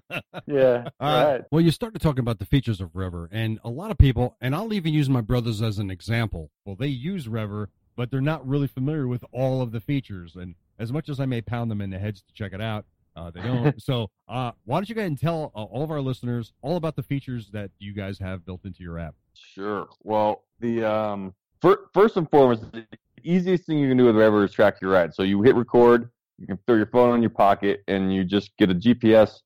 [0.47, 1.43] Yeah, All right.
[1.51, 4.55] Well, you started talking about the features of Rever, and a lot of people, and
[4.55, 6.51] I'll even use my brothers as an example.
[6.65, 10.37] Well, they use Rever, but they're not really familiar with all of the features.
[10.37, 12.85] And as much as I may pound them in the heads to check it out,
[13.17, 13.81] uh, they don't.
[13.83, 16.77] so, uh, why don't you go ahead and tell uh, all of our listeners all
[16.77, 19.15] about the features that you guys have built into your app?
[19.35, 19.89] Sure.
[20.03, 22.87] Well, the um, fir- first and foremost, the
[23.23, 25.15] easiest thing you can do with Rever is track your ride.
[25.15, 28.57] So you hit record, you can throw your phone in your pocket, and you just
[28.57, 29.41] get a GPS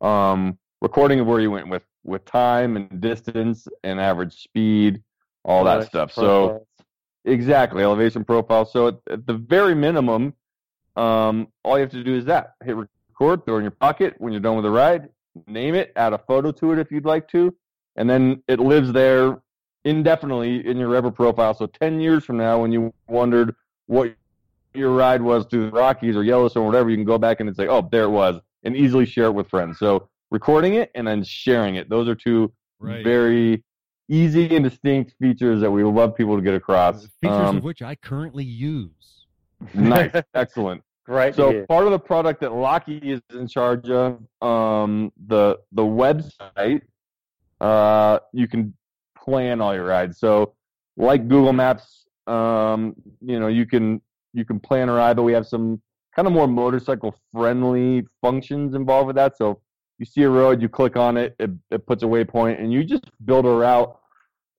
[0.00, 5.02] um, recording of where you went with with time and distance and average speed,
[5.44, 6.12] all that Right, stuff.
[6.12, 6.66] So profiles.
[7.24, 8.64] Exactly elevation profile.
[8.64, 10.34] So at, at the very minimum,
[10.96, 14.14] um, all you have to do is that hit record, throw it in your pocket.
[14.18, 15.08] When you're done with the ride,
[15.46, 17.54] name it, add a photo to it if you'd like to,
[17.96, 19.40] and then it lives there
[19.84, 21.54] indefinitely in your Rever profile.
[21.54, 23.54] So 10 years from now, when you wondered
[23.86, 24.14] what
[24.74, 27.54] your ride was through the Rockies or Yellowstone or whatever, you can go back and
[27.56, 29.78] say, oh, there it was, and easily share it with friends.
[29.78, 31.88] So recording it and then sharing it.
[31.88, 33.04] Those are two Right.
[33.04, 33.62] very
[34.08, 37.06] easy and distinct features that we would love people to get across.
[37.20, 39.26] features Um, of which I currently use.
[39.74, 40.82] nice, excellent.
[41.04, 41.34] Great.
[41.34, 41.66] So hear.
[41.66, 46.82] part of the product that Lachie is in charge of, um, the the website,
[47.60, 48.74] uh, you can
[49.16, 50.18] plan all your rides.
[50.18, 50.54] So
[50.96, 54.00] like Google Maps, um, you know, you can
[54.32, 55.80] you can plan a ride, but we have some
[56.14, 59.36] kind of more motorcycle friendly functions involved with that.
[59.36, 59.60] So
[60.02, 62.82] you see a road, you click on it, it, it puts a waypoint, and you
[62.82, 63.96] just build a route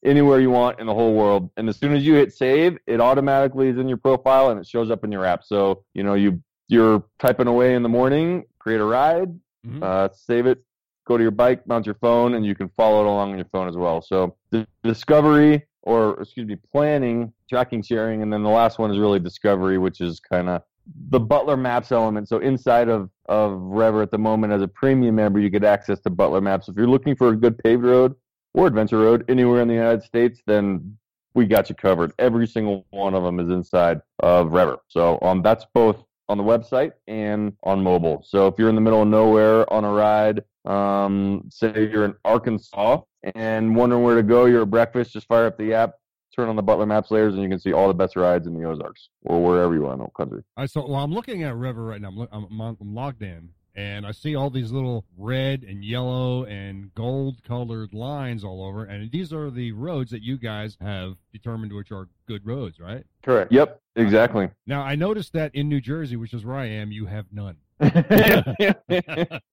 [0.06, 1.50] anywhere you want in the whole world.
[1.58, 4.66] And as soon as you hit save, it automatically is in your profile and it
[4.66, 5.44] shows up in your app.
[5.44, 9.84] So you know you you're typing away in the morning, create a ride, Mhm.
[9.84, 10.64] uh, save it,
[11.06, 13.52] go to your bike, mount your phone, and you can follow it along on your
[13.52, 14.02] phone as well.
[14.02, 18.98] So the discovery, or excuse me, planning, tracking, sharing, and then the last one is
[18.98, 20.64] really discovery, which is kind of
[21.10, 22.28] the Butler Maps element.
[22.28, 26.00] So inside of of Rever at the moment, as a premium member, you get access
[26.02, 26.68] to Butler Maps.
[26.68, 28.16] If you're looking for a good paved road
[28.54, 30.98] or adventure road anywhere in the United States, then
[31.34, 32.12] we got you covered.
[32.20, 34.78] Every single one of them is inside of Rever.
[34.88, 38.24] So um, that's both on the website and on mobile.
[38.26, 42.16] So if you're in the middle of nowhere on a ride, um, say you're in
[42.24, 43.02] Arkansas
[43.36, 45.94] and wondering where to go, you're at breakfast, just fire up the app,
[46.34, 48.54] turn on the Butler Maps layers, and you can see all the best rides in
[48.54, 50.44] the Ozarks or wherever you are in the country.
[50.58, 52.28] I so well, I'm looking at Rever right now.
[52.32, 56.94] I'm, I'm, I'm logged in, and I see all these little red and yellow and
[56.96, 61.74] gold colored lines all over, and these are the roads that you guys have determined
[61.74, 63.04] which are good roads, right?
[63.24, 63.52] Correct.
[63.52, 64.50] Yep, exactly.
[64.68, 67.58] Now I noticed that in New Jersey, which is where I am, you have none.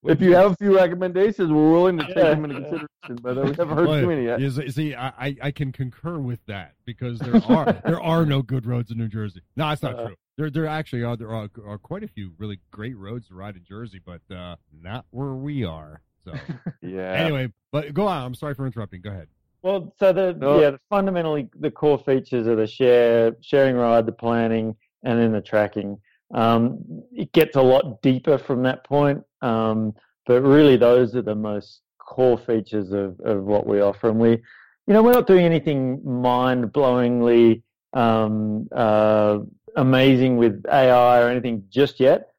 [0.04, 3.48] if you have a few recommendations, we're willing to take them into consideration, but we
[3.50, 4.40] haven't heard Well, too many yet.
[4.40, 8.26] you see- see, I, I- I can concur with that because there are there are
[8.26, 9.40] no good roads in New Jersey.
[9.56, 10.06] No, that's not Uh.
[10.09, 10.14] true.
[10.37, 13.56] There there actually are there are, are quite a few really great roads to ride
[13.56, 16.00] in Jersey, but uh, not where we are.
[16.24, 16.33] So
[16.83, 17.12] Yeah.
[17.12, 18.24] anyway, but go on.
[18.24, 19.00] I'm sorry for interrupting.
[19.02, 19.28] Go ahead.
[19.62, 20.59] Well, so the No.
[20.61, 25.33] yeah, the fundamentally the core features are the share, sharing ride, the planning, and then
[25.33, 25.98] the tracking.
[26.32, 26.78] Um,
[27.12, 29.94] it gets a lot deeper from that point, um,
[30.26, 34.08] but really those are the most core features of, of what we offer.
[34.08, 37.62] And we, you know, we're not doing anything mind-blowingly
[37.92, 39.38] um, uh,
[39.76, 42.32] amazing with AI or anything just yet,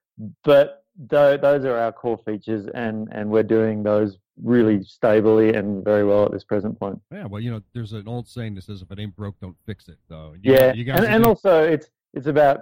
[0.43, 5.83] but tho- those are our core features, and and we're doing those really stably and
[5.83, 6.99] very well at this present point.
[7.11, 9.57] Yeah, well, you know, there's an old saying that says if it ain't broke, don't
[9.65, 9.97] fix it.
[10.07, 12.59] So you, yeah, you and, and also it's it's about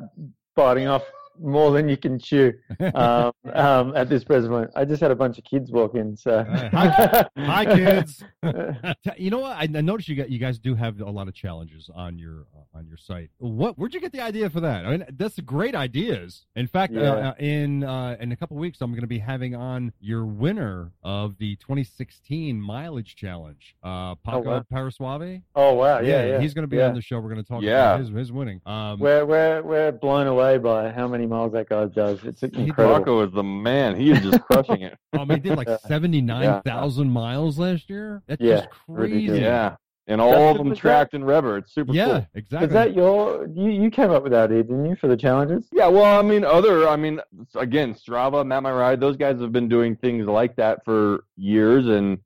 [0.60, 1.04] biting off
[1.42, 2.54] more than you can chew
[2.96, 4.72] um, um, at this present moment.
[4.76, 8.24] I just had a bunch of kids walk in, so Hi- Hi, kids.
[9.18, 9.52] you know what?
[9.58, 12.46] I, I noticed you got you guys do have a lot of challenges on your
[12.56, 13.30] uh, on your site.
[13.38, 13.78] What?
[13.78, 14.86] Where'd you get the idea for that?
[14.86, 16.46] I mean, that's great ideas.
[16.56, 17.12] In fact, uh, Yeah.
[17.30, 20.26] uh, in uh, in a couple of weeks, I'm going to be having on your
[20.26, 24.64] winner of the 2016 mileage challenge, uh, Paco wow.
[24.72, 25.42] Parasuave.
[25.56, 26.88] oh wow, yeah, yeah, he's going to be yeah.
[26.88, 27.20] on the show.
[27.20, 27.96] We're going to talk Yeah.
[27.96, 28.62] about his his winning.
[28.66, 32.24] Um, We're we're we're blown away by how many miles that guy does.
[32.26, 32.98] It's He- incredible.
[33.00, 33.96] Rocco is the man.
[33.96, 34.98] He is just crushing it.
[35.18, 38.22] um, he did like 79,000 miles last year.
[38.28, 39.14] That's Yeah, just crazy.
[39.14, 39.42] ridiculous.
[39.42, 39.76] Yeah.
[40.08, 41.58] And all That's of them was that- tracked in Rever.
[41.60, 41.96] It's super cool.
[41.96, 42.26] Yeah, cool.
[42.34, 42.68] exactly.
[42.68, 45.68] Is that your you, you came up with that idea, didn't you, for the challenges?
[45.72, 47.22] Yeah, well, I mean, other, I mean,
[47.56, 51.86] again, Strava, Map My Ride, those guys have been doing things like that for years,
[51.88, 52.18] and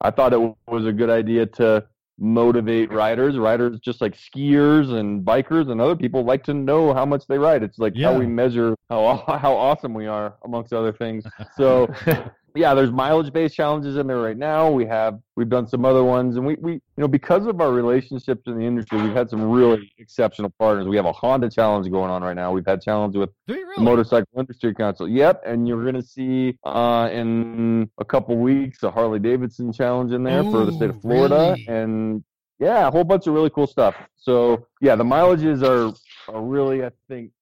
[0.00, 1.84] I thought it was a good idea to
[2.22, 3.36] motivate riders.
[3.36, 7.36] Riders, just like skiers and bikers and other people, like to know how much they
[7.36, 7.62] ride.
[7.62, 8.12] It's like Yeah.
[8.12, 11.24] how we measure how how awesome we are, amongst other things.
[11.56, 11.88] So.
[12.54, 14.70] yeah, there's mileage based challenges in there right now.
[14.70, 17.72] We have we've done some other ones, and we, we you know because of our
[17.72, 20.86] relationships in the industry, we've had some really exceptional partners.
[20.86, 22.52] We have a Honda challenge going on right now.
[22.52, 23.82] We've had challenge with you the?
[23.82, 25.08] Motorcycle Industry Council.
[25.08, 30.12] Yep, and you're going to see uh, in a couple weeks a Harley Davidson challenge
[30.12, 31.66] in there for the state of Florida, really?
[31.68, 32.24] and
[32.58, 33.96] yeah, a whole bunch of really cool stuff.
[34.16, 35.94] So yeah, the mileages are
[36.32, 37.32] are really I think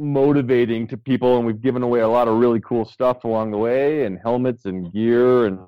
[0.00, 3.58] motivating to people and we've given away a lot of really cool stuff along the
[3.58, 5.58] way and helmets and gear and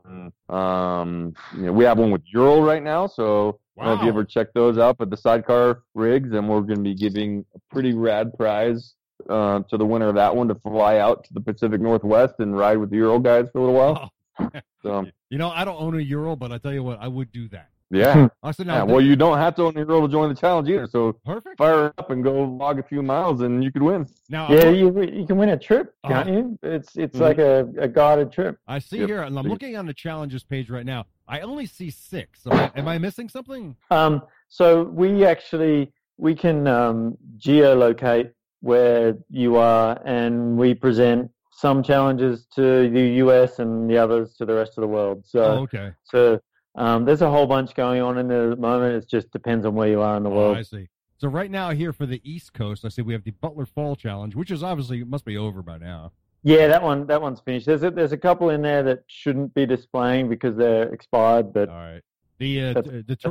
[0.49, 4.05] um you know we have one with Ural right now so I don't know if
[4.05, 7.45] you ever check those out but the sidecar rigs and we're going to be giving
[7.55, 8.95] a pretty rad prize
[9.29, 12.57] uh, to the winner of that one to fly out to the Pacific Northwest and
[12.57, 14.49] ride with the Ural guys for a little while Oh.
[14.83, 17.31] so You know, I don't own a Ural, but I tell you what, I would
[17.33, 17.69] do that.
[17.93, 20.35] Yeah, I said, yeah well you don't have to own the Ural to join the
[20.35, 21.59] challenge either so perfect.
[21.59, 24.75] fire up and go log a few miles and you could win Now, Yeah, I'm-
[24.75, 26.37] you you can win a trip, can't Uh-huh.
[26.39, 26.59] you?
[26.63, 27.21] It's it's Mhm.
[27.21, 28.59] like a, a guided trip.
[28.67, 29.09] I see Yep.
[29.09, 31.05] here, and I'm looking on the challenges page right now.
[31.29, 32.47] I only see six.
[32.47, 33.77] Am I, am I missing something?
[33.91, 41.83] Um, so we actually we can um, geolocate where you are, and we present some
[41.83, 45.25] challenges to the US and the others to the rest of the world.
[45.27, 45.93] So oh, okay.
[46.05, 46.41] so
[46.75, 49.03] um, there's a whole bunch going on in the moment.
[49.03, 50.57] It just depends on where you are in the Oh, world.
[50.57, 50.89] I see.
[51.19, 53.95] So right now here for the East Coast, I see we have the Butler Fall
[53.95, 56.13] Challenge, which is obviously must be over by now.
[56.43, 57.67] Yeah, that one that one's finished.
[57.67, 61.69] There's a, there's a couple in there that shouldn't be displaying because they're expired, but
[61.69, 62.01] All right.
[62.39, 63.25] The uh, That's- the, that's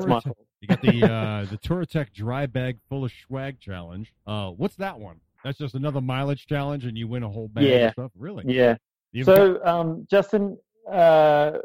[0.61, 4.13] you got the uh, the Touratech Dry Bag Full of Swag Challenge.
[4.25, 5.19] Uh, what's that one?
[5.43, 7.87] That's just another mileage challenge, and you win a whole bag Yeah.
[7.87, 8.11] of stuff.
[8.17, 8.45] Really?
[8.47, 8.77] Yeah.
[9.11, 10.57] You've got- So, um, Justin,
[10.89, 11.57] uh,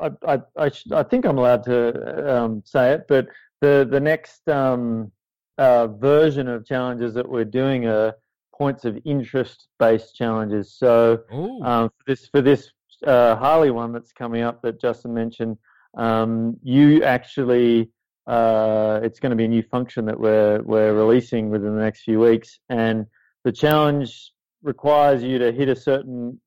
[0.00, 3.28] I, I, I, I think I'm allowed to um, say it, but
[3.60, 5.12] the the next um,
[5.58, 8.14] uh, version of challenges that we're doing are
[8.56, 10.72] points of interest based challenges.
[10.72, 11.20] So,
[11.62, 12.70] um, for this for this
[13.06, 15.58] uh, Harley one that's coming up that Justin mentioned,
[15.96, 17.90] um, you actually
[18.26, 22.02] uh, it's going to be a new function that we're we're releasing within the next
[22.02, 23.06] few weeks, and
[23.44, 24.32] the challenge
[24.62, 26.38] requires you to hit a certain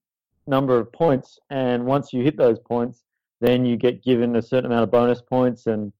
[0.47, 3.03] number of points, and once you hit those points,
[3.43, 5.91] then you get given a certain amount of bonus points, and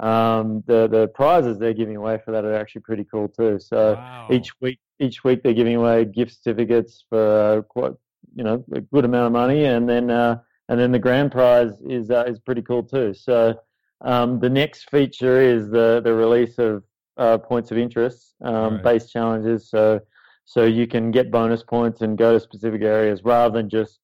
[0.00, 3.58] um, the the prizes they're giving away for that are actually pretty cool too.
[3.58, 4.28] So wow.
[4.32, 7.92] each week each week they're giving away gift certificates for uh, quite
[8.34, 11.72] you know a good amount of money and then uh, and then the grand prize
[11.88, 13.54] is uh, is pretty cool too so
[14.02, 16.82] um, the next feature is the the release of
[17.18, 18.82] uh, points of interest um, Right.
[18.82, 20.00] based challenges so
[20.44, 24.00] so you can get bonus points and go to specific areas rather than just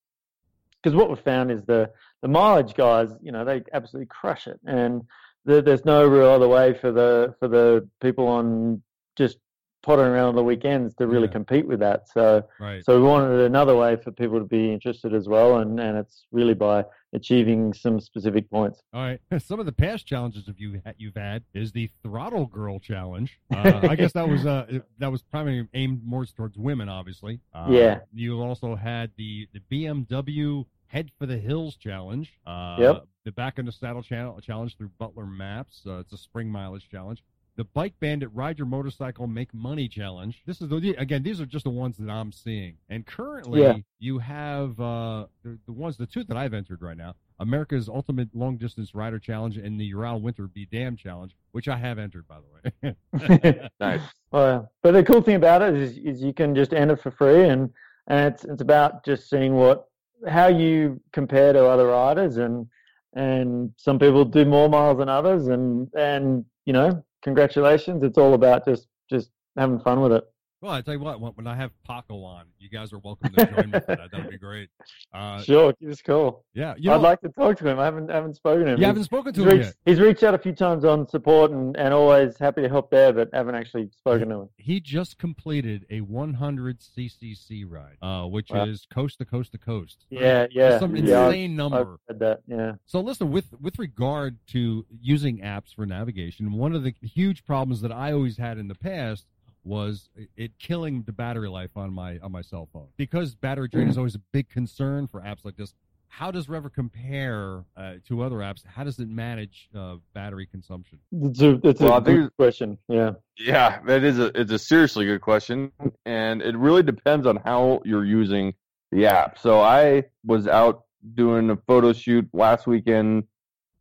[0.82, 1.90] because what we've found is the
[2.22, 5.02] the mileage guys you know they absolutely crush it and
[5.44, 8.80] the, there's no real other way for the for the people on
[9.16, 9.38] just
[9.82, 11.32] pottering around on the weekends to really Yeah.
[11.32, 12.08] compete with that.
[12.08, 12.84] So Right.
[12.84, 16.26] so we wanted another way for people to be interested as well, and, and it's
[16.30, 18.80] really by achieving some specific points.
[18.94, 19.20] All right.
[19.42, 23.36] Some of the past challenges of you you've had is the Throttle Girl Challenge.
[23.52, 27.40] Uh, I guess that was uh that was primarily aimed more towards women, obviously.
[27.52, 27.98] Uh, Yeah.
[28.14, 32.30] You also had the the BMW Head for the Hills Challenge.
[32.46, 33.04] Uh, Yep.
[33.24, 35.82] The Back in the Saddle Challenge through Butler Maps.
[35.86, 37.22] Uh, it's a spring mileage challenge.
[37.56, 40.42] The Bike Bandit Ride Your Motorcycle Make Money Challenge.
[40.46, 41.22] This is the again.
[41.22, 42.76] These are just the ones that I'm seeing.
[42.90, 43.76] And currently, Yeah.
[44.00, 47.14] you have uh, the, the ones, the two that I've entered right now.
[47.40, 51.76] America's Ultimate Long Distance Rider Challenge and the Ural Winter Be Damned Challenge, which I
[51.76, 53.60] have entered, by the way.
[53.80, 54.00] Nice.
[54.30, 57.48] Well, but the cool thing about it is, is you can just enter for free,
[57.48, 57.70] and
[58.08, 59.86] and it's it's about just seeing what
[60.28, 62.66] how you compare to other riders, and
[63.14, 68.02] and some people do more miles than others, and and you know, congratulations.
[68.02, 70.24] It's all about just just having fun with it.
[70.62, 73.46] Well, I tell you what, when I have Paco on, you guys are welcome to
[73.46, 74.10] join me for that.
[74.12, 74.68] That'd be great.
[75.14, 77.78] Uh, Sure, us a yeah, you know, I'd like to talk to him.
[77.78, 78.78] I haven't haven't spoken to him.
[78.78, 79.74] you He's- haven't spoken to He's him reached, yet.
[79.84, 83.12] he's reached out a few times on support and, and always happy to help there,
[83.12, 84.48] but haven't actually spoken to him.
[84.56, 88.64] He just completed a 100 CCC ride, uh, which Wow.
[88.64, 90.06] is coast to coast to coast.
[90.08, 91.26] Yeah, yeah, some yeah.
[91.26, 91.98] insane I've number.
[92.08, 92.40] read that.
[92.46, 97.44] Yeah, So listen, with with regard to using apps for navigation, one of the huge
[97.44, 99.26] problems that I always had in the past
[99.64, 103.88] was it killing the battery life on my on my cell phone because battery drain
[103.88, 105.74] is always a big concern for apps like this.
[106.08, 108.66] How does Rever compare uh, to other apps?
[108.66, 110.98] How does it manage uh, battery consumption?
[111.10, 112.76] it's a, it's Well, I a think good question.
[112.88, 115.72] Yeah, Yeah, that is a it's a seriously good question,
[116.04, 118.52] and it really depends on how you're using
[118.90, 119.38] the app.
[119.38, 120.82] So I was out
[121.14, 123.24] doing a photo shoot last weekend,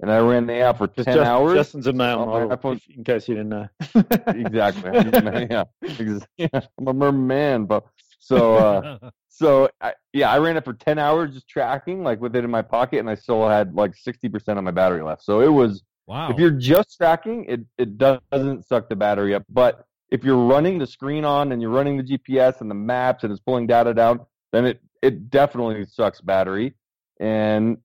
[0.02, 1.54] and I ran the app for just ten Justin, hours.
[1.54, 2.82] Justin's a male on model, iPhone.
[2.90, 3.68] in case you didn't know.
[4.28, 5.48] exactly.
[5.50, 5.64] yeah,
[6.38, 7.86] yeah, I'm a merman man, but
[8.20, 12.36] so uh, so I, yeah, I ran it for ten hours just tracking, like with
[12.36, 15.24] it in my pocket, and I still had like sixty percent of my battery left.
[15.24, 16.32] So it was wow.
[16.32, 19.44] if you're just tracking, it, it doesn't suck the battery up.
[19.50, 23.24] But if you're running the screen on and you're running the GPS and the maps
[23.24, 24.20] and it's pulling data down,
[24.52, 26.74] then it, it definitely sucks battery.
[27.20, 27.78] And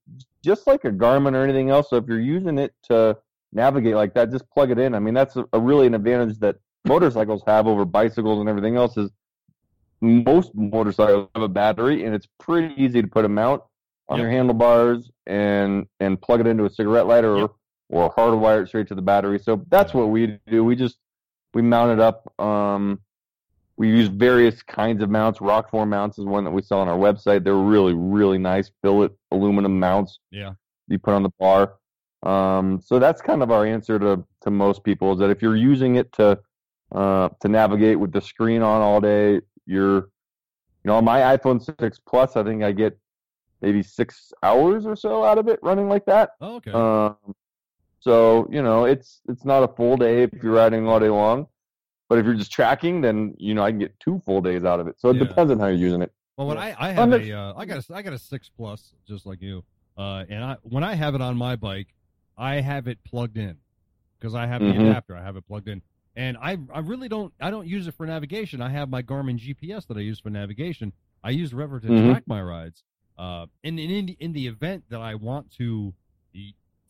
[0.47, 3.19] just like a Garmin or anything else, so if you're using it to
[3.53, 4.95] navigate like that, just plug it in.
[4.95, 6.57] I mean, that's a, a really an advantage that
[6.87, 9.11] motorcycles have over bicycles and everything else is
[10.01, 13.63] most motorcycles have a battery and it's pretty easy to put a mount
[14.09, 14.23] on Yep.
[14.23, 17.51] your handlebars and and plug it into a cigarette lighter or Yep.
[17.89, 19.39] or hardwire it straight to the battery.
[19.41, 20.63] So that's what we do.
[20.63, 20.99] We just
[21.55, 22.19] we mount it up.
[22.39, 23.01] Um,
[23.77, 25.39] we use various kinds of mounts.
[25.39, 27.45] Rokform mounts is one that we sell on our website.
[27.45, 30.55] They're really really nice billet aluminum mounts yeah.
[30.89, 31.75] you put on the bar.
[32.23, 35.57] Um, so that's kind of our answer to to most people is that if you're
[35.57, 36.39] using it to
[36.93, 41.63] uh, to navigate with the screen on all day, you're you know on my iPhone
[41.63, 42.99] 6 Plus, I think I get
[43.61, 46.31] maybe six hours or so out of it running like that.
[46.41, 46.71] Oh, okay.
[46.71, 47.35] Um,
[48.01, 51.47] so you know, it's it's not a full day if you're riding all day long,
[52.09, 54.81] but if you're just tracking, then you know I can get two full days out
[54.81, 54.99] of it.
[55.01, 55.25] So it Yeah.
[55.25, 56.13] depends on how you're using it.
[56.37, 56.75] Well, when Yeah.
[56.79, 59.27] I, I have Under- a, uh, I got a, I got a six plus just
[59.27, 59.65] like you,
[59.97, 61.89] uh, and I when I have it on my bike,
[62.37, 63.57] I have it plugged in
[64.19, 64.91] because I have the Mhm.
[64.91, 65.17] adapter.
[65.17, 65.83] I have it plugged in,
[66.15, 68.61] and I I really don't I don't use it for navigation.
[68.61, 70.93] I have my Garmin GPS that I use for navigation.
[71.25, 72.07] I use Rever to Mhm.
[72.07, 72.85] track my rides.
[73.19, 75.95] Uh, and, and in the, in the event that I want to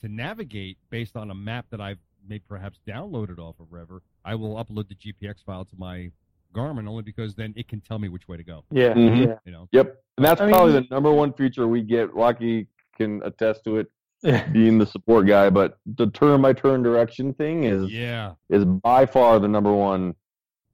[0.00, 1.98] to navigate based on a map that I've
[2.28, 6.10] may perhaps downloaded off of Rever, I will upload the GPX file to my
[6.54, 8.64] Garmin only because then it can tell me which way to go.
[8.70, 9.26] Yeah, Mhm.
[9.26, 9.38] yeah.
[9.44, 9.68] You know.
[9.72, 12.10] Yep, and that's I mean- probably the number one feature we get.
[12.12, 13.86] Lachie can attest to it,
[14.52, 15.48] being the support guy.
[15.50, 18.32] But the turn by turn direction thing is Yeah.
[18.48, 20.14] is by far the number one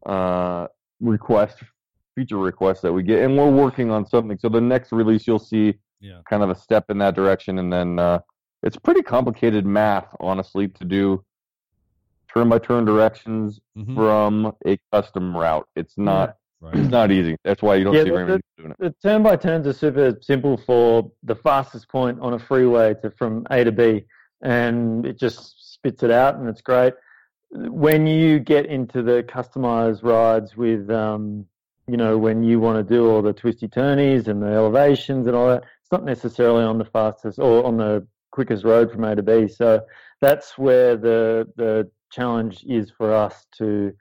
[0.06, 0.66] uh,
[1.00, 1.62] request
[2.16, 4.36] feature request that we get, and we're working on something.
[4.38, 6.20] So the next release, you'll see Yeah.
[6.28, 8.18] kind of a step in that direction, and then uh,
[8.62, 11.24] it's pretty complicated math, honestly, to do
[12.32, 13.94] turn by turn directions Mhm.
[13.94, 15.66] from a custom route.
[15.76, 16.76] It's not Right.
[16.76, 17.36] it's not easy.
[17.44, 18.78] That's why you don't Yeah, see the- very many people doing it.
[19.02, 23.10] The turn by turns are super simple for the fastest point on a freeway to
[23.10, 24.04] from A to B,
[24.42, 26.94] and it just spits it out, and it's great.
[27.50, 31.46] When you get into the customized rides with, um,
[31.88, 35.34] you know, when you want to do all the twisty turnies and the elevations and
[35.36, 39.16] all that, it's not necessarily on the fastest or on the quickest road from A
[39.16, 39.48] to B.
[39.48, 39.84] So
[40.20, 43.92] that's where the the challenge is for us to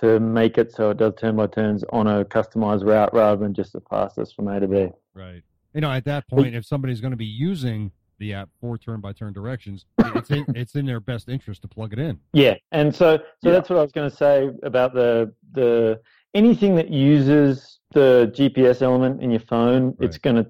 [0.00, 3.52] to make it so it does turn by turns on a customized route rather than
[3.52, 4.88] just the fastest from A to B.
[5.12, 5.42] Right.
[5.74, 9.00] You know, at that point, if somebody's going to be using the app for turn
[9.00, 12.18] by turn directions, it's in it's in their best interest to plug it in.
[12.32, 13.52] Yeah, and so so Yeah.
[13.52, 16.00] that's what I was going to say about the the
[16.34, 20.46] anything that uses the GPS element in your phone, it's going to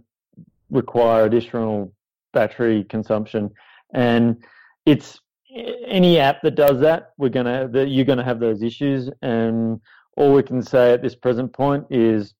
[0.70, 1.92] require additional
[2.32, 3.50] battery consumption,
[3.94, 4.42] and
[4.86, 5.20] it's
[5.50, 9.80] any app that does that, we're gonna that you're to have those issues, and
[10.16, 12.34] all we can say at this present point is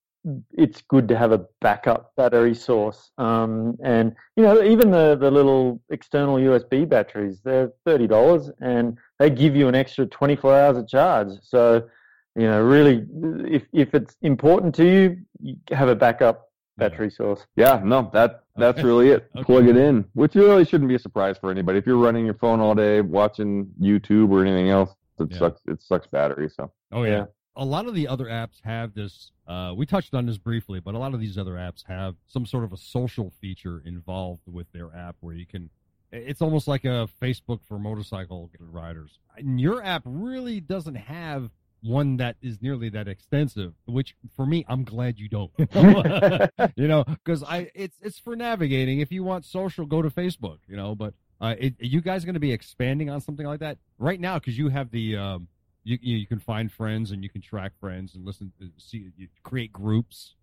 [0.52, 3.10] it's good to have a backup battery source.
[3.18, 8.98] Um, and you know, even the the little external USB batteries, they're thirty dollars, and
[9.18, 11.28] they give you an extra twenty four hours of charge.
[11.42, 11.88] So,
[12.36, 13.06] you know, really,
[13.46, 16.47] if if it's important to you, you have a backup
[16.78, 17.46] battery source.
[17.56, 18.86] Yeah, no, that that's Okay.
[18.86, 19.28] really it.
[19.36, 19.44] Okay.
[19.44, 21.78] Plug it in, which really shouldn't be a surprise for anybody.
[21.78, 25.38] If you're running your phone all day, watching YouTube or anything else, it Yeah.
[25.38, 25.60] sucks.
[25.66, 26.48] It sucks battery.
[26.48, 27.10] So Oh yeah.
[27.10, 27.24] Yeah.
[27.56, 29.32] A lot of the other apps have this.
[29.46, 32.46] Uh, we touched on this briefly, but a lot of these other apps have some
[32.46, 35.68] sort of a social feature involved with their app where you can.
[36.12, 39.18] It's almost like a Facebook for motorcycle riders.
[39.36, 41.50] And your app really doesn't have
[41.82, 43.74] one that is nearly that extensive.
[43.86, 45.50] Which for me, I'm glad you don't.
[46.76, 49.00] you know, because I it's it's for navigating.
[49.00, 50.58] If you want social, go to Facebook.
[50.66, 53.60] You know, but uh, it, are you guys going to be expanding on something like
[53.60, 54.38] that right now?
[54.38, 55.48] Because you have the um,
[55.84, 59.10] you you you can find friends and you can track friends and listen to see
[59.16, 60.34] you create groups.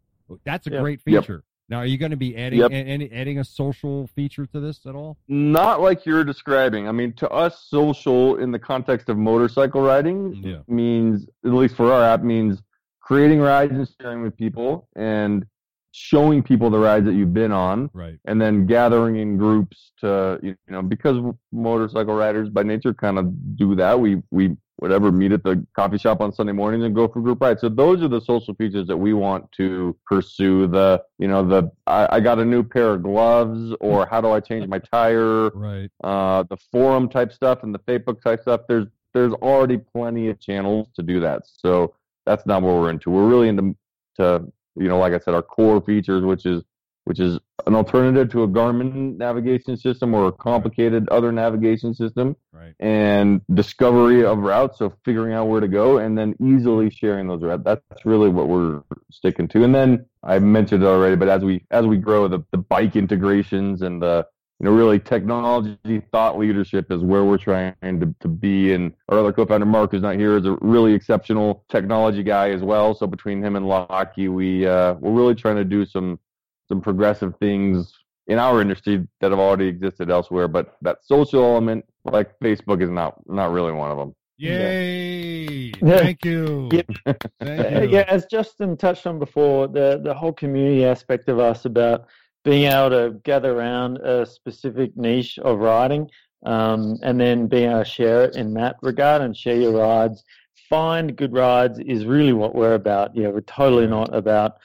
[0.44, 0.82] That's a Yep.
[0.82, 1.44] great feature.
[1.68, 2.72] Now, are you going to be adding Yep.
[2.72, 5.18] a- any adding a social feature to this at all?
[5.28, 6.88] not like you're describing.
[6.88, 10.60] I mean, to us, social in the context of motorcycle riding Yeah.
[10.68, 12.62] means, at least for our app, means
[13.02, 15.46] creating rides and sharing with people and
[15.92, 18.20] showing people the rides that you've been on Right.
[18.26, 21.18] and then gathering in groups to you know because
[21.54, 25.98] motorcycle riders by nature kind of do that we we whatever meet at the coffee
[25.98, 28.86] shop on sunday mornings and go for group rides so those are the social features
[28.88, 32.94] that we want to pursue the you know the i, I got a new pair
[32.94, 35.90] of gloves or how do i change my tire Right.
[36.04, 40.40] uh, the forum type stuff and the Facebook type stuff, there's there's already plenty of
[40.40, 41.44] channels to do that.
[41.46, 41.96] So
[42.26, 43.10] that's not what we're into.
[43.10, 43.76] We're really into
[44.18, 46.64] to you know, like I said, our core features, which is
[47.06, 52.36] which is an alternative to a Garmin navigation system or a complicated other navigation system,
[52.52, 52.74] Right.
[52.80, 54.80] and discovery of routes.
[54.80, 57.64] So figuring out where to go and then easily sharing those routes.
[57.64, 58.82] That's really what we're
[59.12, 59.64] sticking to.
[59.64, 62.96] And then I mentioned it already, but as we as we grow, the the bike
[62.96, 64.28] integrations and the
[64.60, 68.74] you know, really technology thought leadership is where we're trying to, to be.
[68.74, 72.62] And our other co-founder, Mark, who's not here, is a really exceptional technology guy as
[72.62, 72.96] well.
[72.96, 76.20] So between him and Lachie, we, uh, we're really trying to do some,
[76.68, 77.92] some progressive things
[78.28, 80.48] in our industry that have already existed elsewhere.
[80.48, 84.16] But that social element, like Facebook, is not, not really one of them.
[84.38, 85.72] Yay!
[85.82, 85.98] Yeah.
[85.98, 86.70] Thank you.
[87.06, 87.14] Yeah.
[87.40, 87.90] Thank Uh, you.
[87.90, 92.06] yeah, as Justin touched on before, the the whole community aspect of us about
[92.44, 96.10] being able to gather around a specific niche of riding,
[96.46, 100.24] um, and then being able to share it in that regard and share your rides,
[100.70, 103.16] find good rides is really what we're about.
[103.16, 104.58] Yeah, we're totally not about.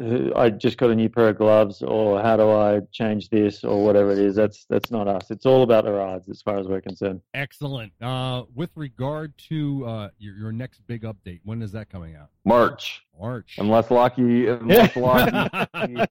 [0.00, 3.84] I just got a new pair of gloves, or how do I change this, or
[3.84, 4.36] whatever it is.
[4.36, 5.30] That's that's not us.
[5.30, 7.20] It's all about the rides, as far as we're concerned.
[7.34, 7.92] Excellent.
[8.00, 12.28] Uh, with regard to uh, your, your next big update, when is that coming out?
[12.48, 13.56] March, March.
[13.58, 16.06] unless Lachie, unless Lachie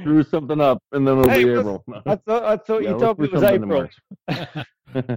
[0.00, 1.84] screws something up, and then it'll Hey, be April.
[2.06, 3.88] I thought I thought Yeah, you told me it was April.
[4.28, 4.66] March.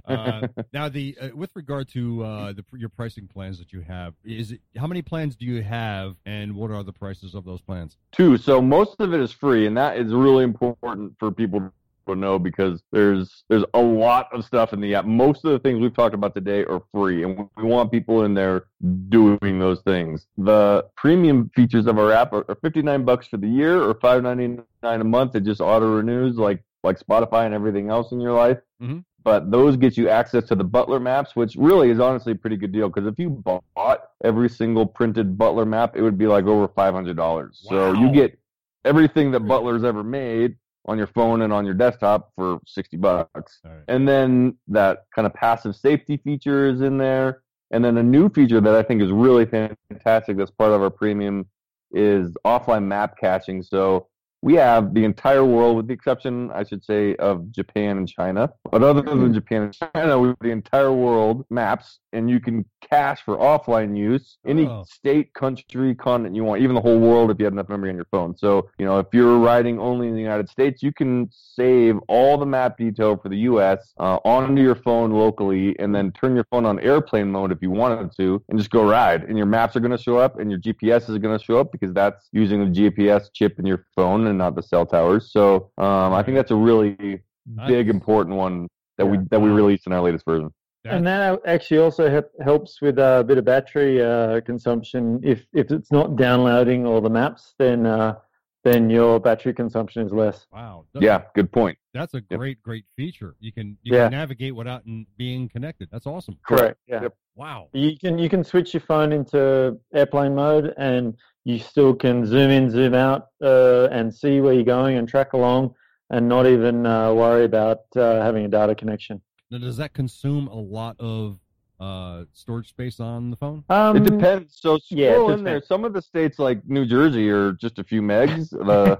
[0.06, 4.14] uh, now, the uh, with regard to uh, the your pricing plans that you have,
[4.24, 7.60] is it how many plans do you have, and what are the prices of those
[7.60, 7.96] plans?
[8.12, 8.36] Two.
[8.36, 11.72] So most of it is free, and that is really important for people
[12.12, 15.06] to know because there's there's a lot of stuff in the app.
[15.06, 18.34] Most of the things we've talked about today are free, and we want people in
[18.34, 18.66] there
[19.08, 20.26] doing those things.
[20.36, 24.64] The premium features of our app are, are 59 bucks for the year or 5.99
[24.82, 25.34] a month.
[25.34, 28.58] It just auto renews like like Spotify and everything else in your life.
[28.82, 29.04] Mhm.
[29.22, 32.58] But those get you access to the Butler maps, which really is honestly a pretty
[32.58, 36.44] good deal because if you bought every single printed Butler map, it would be like
[36.44, 37.64] over five hundred dollars.
[37.66, 38.38] So you get
[38.84, 40.56] everything that Butler's ever made
[40.86, 43.60] on your phone and on your desktop for sixty bucks.
[43.64, 43.80] All right.
[43.88, 47.42] And then that kind of passive safety feature is in there.
[47.70, 50.90] And then a new feature that I think is really fantastic that's part of our
[50.90, 51.46] premium
[51.92, 53.62] is offline map caching.
[53.62, 54.08] So
[54.42, 58.52] we have the entire world, with the exception, I should say, of Japan and China.
[58.70, 59.32] But other than mm-hmm.
[59.32, 63.96] Japan and China, we have the entire world maps, and you can cache for offline
[63.96, 64.82] use any Oh.
[64.86, 67.96] state, country, continent you want, even the whole world if you have enough memory on
[67.96, 68.36] your phone.
[68.36, 72.38] So, you know, if you're riding only in the United States, you can save all
[72.38, 73.92] the map detail for the U.S.
[73.98, 77.70] Uh, onto your phone locally, and then turn your phone on airplane mode if you
[77.70, 79.24] wanted to, and just go ride.
[79.24, 81.58] And your maps are going to show up, and your GPS is going to show
[81.58, 85.32] up because that's using the GPS chip in your phone and not the cell towers.
[85.32, 87.20] So, um, I think that's a really
[87.66, 90.50] big important one that we that we released in our latest version.
[90.84, 95.20] And that actually also helps with uh, a bit of battery uh, consumption.
[95.22, 98.16] If if it's not downloading all the maps, then uh,
[98.64, 100.46] then your battery consumption is less.
[100.52, 100.86] Wow.
[100.94, 101.78] Yeah, good point.
[101.92, 103.34] That's a great, great feature.
[103.40, 104.04] You can you Yeah.
[104.04, 104.82] can navigate without
[105.16, 105.88] being connected.
[105.90, 106.36] That's awesome.
[106.46, 106.78] Correct.
[106.86, 107.02] Yeah.
[107.02, 107.16] Yep.
[107.34, 107.68] Wow.
[107.72, 111.14] You can you can switch your phone into airplane mode, and
[111.44, 115.32] you still can zoom in, zoom out, uh, and see where you're going and track
[115.32, 115.74] along,
[116.10, 119.22] and not even uh, worry about uh, having a data connection.
[119.54, 121.38] Now, does that consume a lot of
[121.78, 123.62] uh, storage space on the phone?
[123.68, 124.58] Um, It depends.
[124.60, 125.62] So yeah, it scroll in there.
[125.62, 128.52] Some of the states like New Jersey are just a few megs.
[128.52, 128.96] Uh,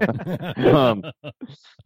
[0.76, 1.02] um,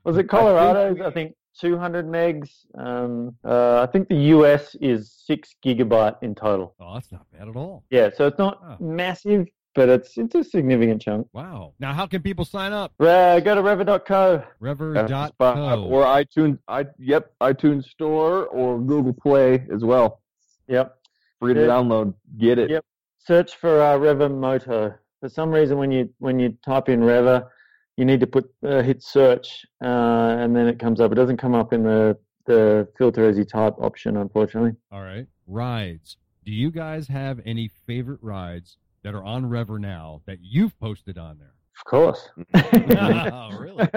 [0.05, 2.51] Was it I think I think, 200 megs.
[2.77, 6.75] Um, uh, I think the US is six gigabyte in total.
[6.79, 7.85] oh, that's not bad at all.
[7.89, 8.77] Yeah, so it's not Oh.
[8.85, 11.29] massive, but it's it's a significant chunk.
[11.33, 11.75] Wow.
[11.79, 12.93] Now, how can people sign up?
[13.01, 14.37] Uh, go to rever.co.
[14.39, 15.85] that's the Rever.co.
[15.85, 16.59] or iTunes.
[16.69, 20.21] I yep, iTunes Store or Google Play as well.
[20.69, 20.97] Yep.
[21.41, 21.67] Free to Yeah.
[21.67, 22.15] download.
[22.39, 22.71] Get it.
[22.71, 22.85] Yep.
[23.19, 24.95] Search for uh, Rever Moto.
[25.21, 27.51] For some reason, when you when you type in Rever,
[27.97, 31.13] you need to put uh, hit search, uh, and then it comes up.
[31.13, 32.17] It doesn't come up in the
[32.47, 34.73] the filter as you type option, unfortunately.
[34.91, 35.27] All right.
[35.47, 36.17] Rides.
[36.45, 38.79] Do you guys have any favorite rides
[39.09, 41.55] that are on Rever now that you've posted on there?
[41.79, 42.29] Of course.
[42.55, 43.87] oh, really?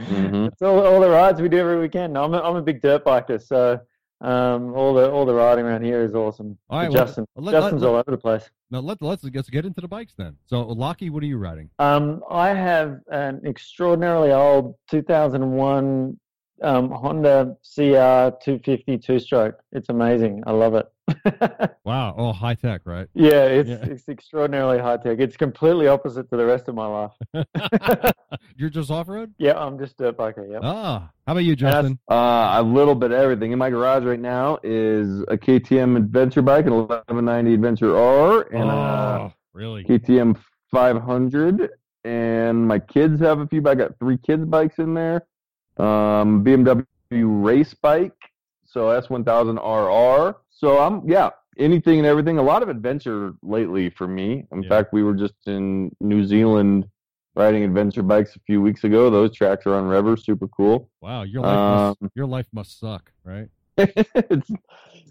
[0.00, 0.46] Mhm.
[0.48, 2.16] It's all, all the rides we do every weekend.
[2.16, 3.78] I'm a, I'm a big dirt biker, so
[4.22, 6.56] um, all the all the riding around here is awesome.
[6.70, 8.48] All right, But well, Justin, let- Justin's let- all over the place.
[8.70, 10.36] Now let let's let's get into the bikes then.
[10.46, 11.68] So, Lachie, what are you riding?
[11.80, 16.18] Um, I have an extraordinarily old 2001
[16.62, 19.56] um, Honda CR 250 two-stroke.
[19.72, 20.42] It's amazing.
[20.46, 20.86] I love it.
[21.84, 22.14] Wow.
[22.16, 23.08] Oh, high tech, right?
[23.14, 23.84] yeah, it's Yeah.
[23.84, 25.18] it's extraordinarily high tech.
[25.18, 27.12] It's completely opposite to the rest of my life.
[28.56, 29.34] You're just off road?
[29.38, 30.48] Yeah, I'm just a dirt biker.
[30.50, 30.60] Yeah.
[30.62, 31.10] Ah.
[31.26, 31.98] How about you, that's- Justin?
[32.10, 33.52] Uh, a little bit of everything.
[33.52, 38.70] In my garage right now is a KTM Adventure bike, an 1190 Adventure R, and
[38.70, 39.82] a oh, really?
[39.84, 40.38] KTM
[40.70, 41.70] 500.
[42.04, 43.66] And my kids have a few.
[43.66, 45.26] I got three kids bikes in there.
[45.76, 46.84] Um, BMW
[47.44, 48.12] race bike,
[48.64, 50.34] so S1000RR.
[50.60, 52.36] So I'm yeah, anything and everything.
[52.36, 54.44] A lot of adventure lately for me.
[54.52, 54.68] In Yeah.
[54.68, 56.86] fact, we were just in New Zealand
[57.34, 59.08] riding adventure bikes a few weeks ago.
[59.08, 60.90] Those tracks are on Rever, super cool.
[61.00, 61.22] Wow.
[61.22, 63.48] Your life must, Um, your life must suck, right?
[63.78, 64.50] it's,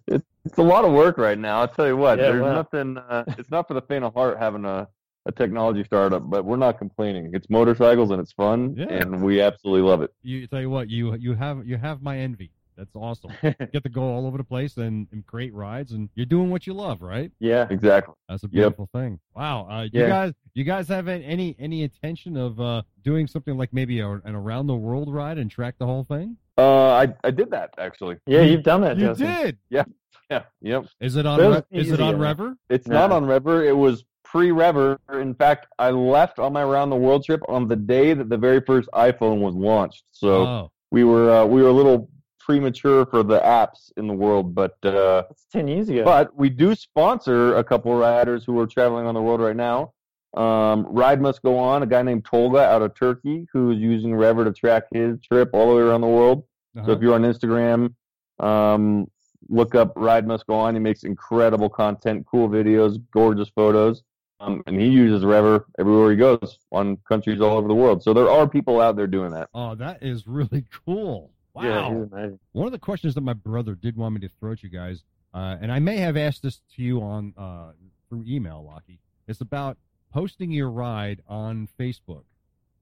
[0.08, 1.62] it's it's a lot of work right now.
[1.62, 2.20] I'll tell you what.
[2.20, 2.54] Yeah, there's wow.
[2.54, 2.98] nothing.
[3.00, 4.88] Uh, it's not for the faint of heart having a,
[5.26, 7.32] a technology startup, but we're not complaining.
[7.34, 8.86] It's motorcycles and it's fun, Yeah.
[8.92, 10.14] and we absolutely love it.
[10.22, 12.52] You tell you what, you you have you have my envy.
[12.80, 13.32] That's awesome.
[13.42, 16.66] Get to go all over the place and, and create rides, and you're doing what
[16.66, 17.30] you love, right?
[17.40, 17.68] yeah.
[17.70, 18.14] Exactly.
[18.30, 18.52] That's a Yep.
[18.54, 19.20] beautiful thing.
[19.36, 19.68] Wow.
[19.70, 24.00] Uh, you guys, you guys have any any intention of uh, doing something like maybe
[24.00, 26.38] a, an around the world ride and track the whole thing?
[26.58, 28.16] Uh, I I did that actually.
[28.26, 29.28] Yeah, you've done that, You Justin.
[29.28, 29.58] did.
[29.70, 29.84] Yeah.
[30.32, 30.44] Yeah.
[30.62, 30.86] Yep.
[31.02, 31.40] Is it on?
[31.40, 32.18] That Re- is it on easier.
[32.22, 32.56] Rever?
[32.70, 32.96] It's No.
[33.00, 33.66] not on Rever.
[33.66, 35.00] It was pre-Rever.
[35.14, 38.38] In fact, I left on my around the world trip on the day that the
[38.38, 40.04] very first iPhone was launched.
[40.12, 42.12] So oh, we were uh, we were a little
[42.50, 46.04] premature for the apps in the world, but uh, That's 10 years ago.
[46.04, 49.56] but we do sponsor a couple of riders who are traveling on the road right
[49.56, 49.94] now.
[50.36, 51.84] Um, Ride must go on.
[51.84, 55.70] A guy named Tolga out of Turkey who's using Rever to track his trip all
[55.70, 56.44] the way around the world.
[56.74, 56.92] So uh-huh.
[56.94, 57.94] if you're on Instagram,
[58.40, 59.06] um,
[59.48, 60.74] look up Ride Must Go On.
[60.74, 64.02] He makes incredible content, cool videos, gorgeous photos.
[64.40, 68.02] Um, and he uses Rever everywhere he goes on countries all over the world.
[68.02, 69.50] So there are people out there doing that.
[69.54, 71.30] oh, that is really cool.
[71.60, 71.66] Wow.
[71.66, 72.40] Yeah, he's amazing.
[72.54, 75.04] One of the questions that my brother did want me to throw at you guys,
[75.34, 77.72] uh, and I may have asked this to you on uh,
[78.10, 79.00] through email, Lachie.
[79.28, 79.78] It's about
[80.14, 82.24] posting your ride on Facebook.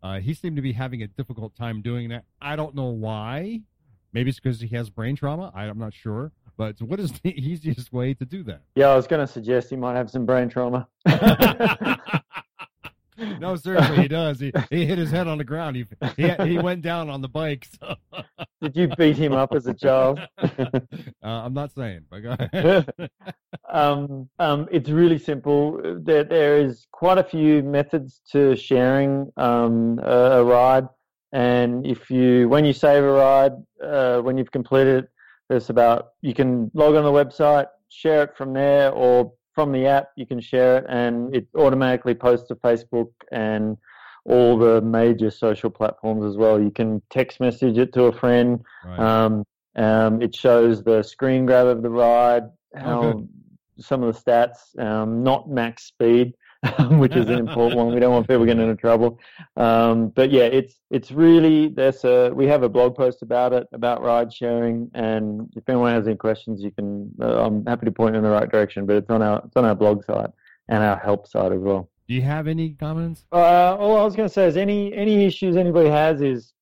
[0.02, 2.24] Uh, he seemed to be having a difficult time doing that.
[2.42, 3.62] I don't know why.
[4.14, 5.52] Maybe it's because he has brain trauma.
[5.54, 6.32] I, I'm not sure.
[6.56, 8.62] But what is the easiest way to do that?
[8.76, 10.88] Yeah, I was going to suggest he might have some brain trauma.
[13.40, 14.40] no, seriously, he does.
[14.40, 15.76] He, he hit his head on the ground.
[15.76, 17.68] He he, he went down on the bike.
[17.80, 17.96] So.
[18.62, 20.20] Did you beat him up as a child?
[20.42, 20.80] uh,
[21.24, 22.90] I'm not saying, but go ahead.
[23.70, 25.80] um, um, it's really simple.
[25.84, 30.88] There, there is quite a few methods to sharing um, a, a ride,
[31.32, 33.54] and if you, when you save a ride,
[33.84, 35.10] uh, when you've completed it,
[35.50, 39.88] there's about you can log on the website, share it from there, or from the
[39.88, 43.76] app you can share it, and it automatically posts to Facebook and
[44.24, 46.62] all the major social platforms as well.
[46.62, 48.64] You can text message it to a friend.
[48.86, 49.00] Right.
[49.00, 49.44] Um,
[49.76, 52.44] um, it shows the screen grab of the ride,
[52.76, 53.24] Oh, how
[53.80, 56.36] some of the stats, um, not max speed,
[56.92, 57.94] which is an important one.
[57.94, 59.20] We don't want people getting into trouble.
[59.56, 63.68] Um, but yeah, it's it's really there's a we have a blog post about it
[63.74, 67.12] about ride sharing, and if anyone has any questions, you can.
[67.22, 68.86] Uh, I'm happy to point you in the right direction.
[68.86, 70.32] But it's on our it's on our blog site
[70.70, 71.90] and our help site as well.
[72.08, 73.26] Do you have any comments?
[73.32, 76.54] Uh, all I was going to say is any any issues anybody has is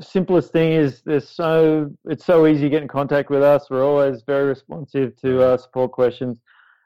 [0.00, 3.70] simplest thing is there's so it's so easy to get in contact with us.
[3.70, 6.40] We're always very responsive to uh, support questions,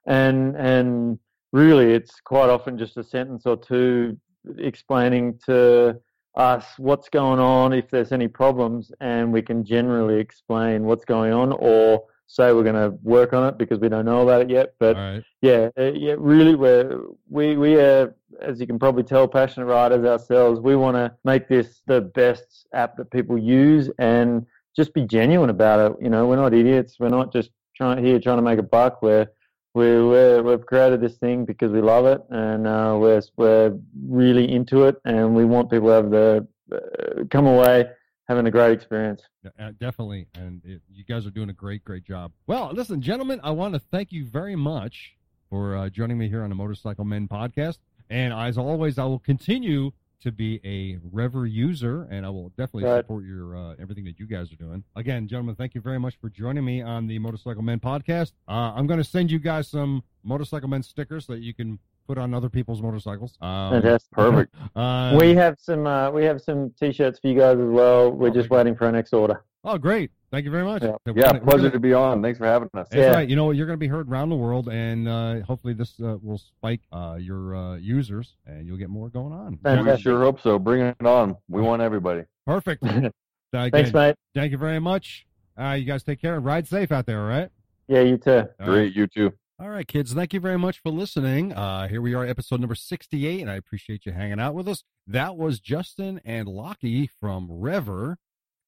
[0.07, 1.19] and and
[1.53, 4.19] really it's quite often just a sentence or two
[4.59, 6.01] explaining to
[6.35, 11.33] us what's going on if there's any problems, and we can generally explain what's going
[11.33, 14.49] on or say we're going to work on it because we don't know about it
[14.49, 14.75] yet.
[14.79, 15.23] But right.
[15.43, 20.05] yeah, uh, yeah, really, we're, we we are, as you can probably tell, passionate riders
[20.05, 20.61] ourselves.
[20.61, 25.51] We want to make this the best app that people use and just be genuine
[25.51, 26.03] about it.
[26.03, 26.97] You know, we're not idiots.
[26.99, 29.03] We're not just trying here trying to make a buck.
[29.03, 29.27] We're
[29.75, 34.53] we we're, we've created this thing because we love it and uh, we're we're really
[34.53, 37.87] into it and we want people to have the uh, come away
[38.29, 39.23] having a great experience.
[39.59, 42.33] Uh, definitely, and it, you guys are doing a great, great job.
[42.47, 45.14] Well, listen, gentlemen, I want to thank you very much
[45.51, 47.79] for uh, joining me here on the Motorcycle Men podcast.
[48.09, 49.93] And as always, I will continue
[50.23, 52.99] to be a Rever user, and I will definitely Right.
[53.01, 54.85] support your uh, everything that you guys are doing.
[54.97, 58.33] Again, gentlemen, thank you very much for joining me on the Motorcycle Men podcast.
[58.49, 62.19] Uh, I'm going to send you guys some Motorcycle Men stickers that you can put
[62.19, 63.37] on other people's motorcycles.
[63.41, 64.11] Um, Fantastic.
[64.13, 64.55] Perfect.
[64.77, 68.11] uh, we have some uh, we have some t-shirts for you guys as well.
[68.11, 69.45] We're just waiting for our next order.
[69.65, 70.11] Oh, great!
[70.33, 70.83] Thank you very much.
[70.83, 70.97] Yeah.
[71.07, 72.21] Yeah, gonna- pleasure gonna- to be on.
[72.21, 72.89] Thanks for having us.
[72.91, 73.13] That's Yeah.
[73.13, 73.29] right.
[73.29, 76.17] You know, you're going to be heard around the world, and uh, hopefully this uh,
[76.21, 79.59] will spike uh, your uh, users, and you'll get more going on.
[79.65, 80.59] We sure hope so.
[80.59, 81.37] Bring it on.
[81.49, 82.25] We want everybody.
[82.45, 82.83] Perfect.
[82.85, 83.13] Again,
[83.53, 84.17] Thanks, mate.
[84.35, 85.27] Thank you very much.
[85.57, 87.51] Uh, you guys take care ride safe out there, all right?
[87.87, 88.45] Yeah, you too.
[88.65, 89.33] Great, you too.
[89.63, 90.13] All right, kids.
[90.13, 91.53] Thank you very much for listening.
[91.53, 94.83] Uh, here we are, episode number 68, and I appreciate you hanging out with us.
[95.07, 98.19] That was Justin and Lachie from Rever.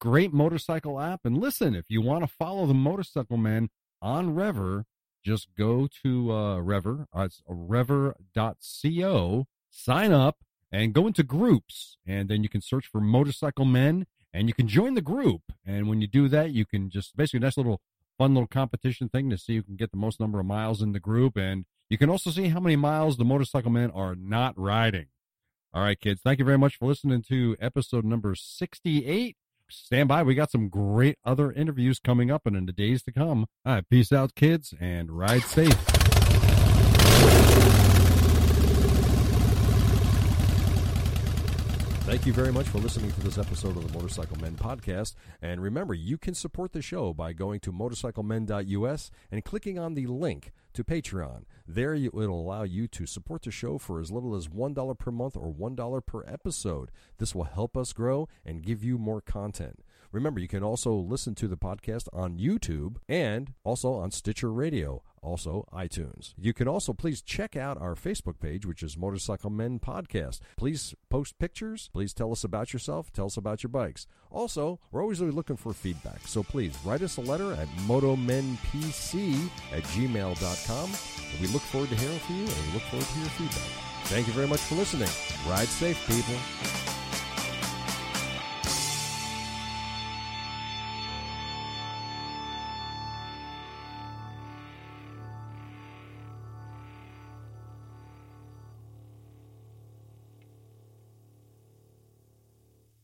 [0.01, 1.22] Great motorcycle app.
[1.24, 3.70] And listen, if you want to follow the motorcycle men
[4.01, 4.84] on Rever,
[5.24, 7.09] just go to uh, Rever.
[7.12, 10.36] Uh, it's rever.co, sign up,
[10.70, 11.99] and go into groups.
[12.07, 15.42] And then you can search for motorcycle men and you can join the group.
[15.66, 17.80] And when you do that, you can just basically, a nice little
[18.18, 20.92] fun little competition thing to see who can get the most number of miles in
[20.92, 21.36] the group.
[21.36, 25.06] And you can also see how many miles the motorcycle men are not riding.
[25.72, 26.20] All right, kids.
[26.22, 29.36] Thank you very much for listening to episode number 68.
[29.70, 30.22] Stand by.
[30.22, 33.46] We got some great other interviews coming up and in the days to come.
[33.64, 33.88] All right.
[33.88, 35.74] Peace out, kids, and ride safe.
[42.14, 45.16] Thank you very much for listening to this episode of the Motorcycle Men podcast.
[45.42, 50.06] And remember, you can support the show by going to motorcyclemen.us and clicking on the
[50.06, 51.42] link to Patreon.
[51.66, 55.36] There, it'll allow you to support the show for as little as $1 per month
[55.36, 56.92] or $1 per episode.
[57.18, 59.80] This will help us grow and give you more content.
[60.12, 65.02] Remember, you can also listen to the podcast on YouTube and also on Stitcher Radio,
[65.24, 66.34] also iTunes.
[66.36, 70.40] You can also please check out our Facebook page, which is Motorcycle Men Podcast.
[70.56, 71.90] Please post pictures.
[71.92, 73.12] Please tell us about yourself.
[73.12, 74.06] Tell us about your bikes.
[74.30, 76.20] Also, we're always really looking for feedback.
[76.26, 80.90] So please write us a letter at motomenpc at gmail.com.
[81.40, 83.84] We look forward to hearing from you and we look forward to your feedback.
[84.04, 85.08] Thank you very much for listening.
[85.48, 86.93] Ride safe, people.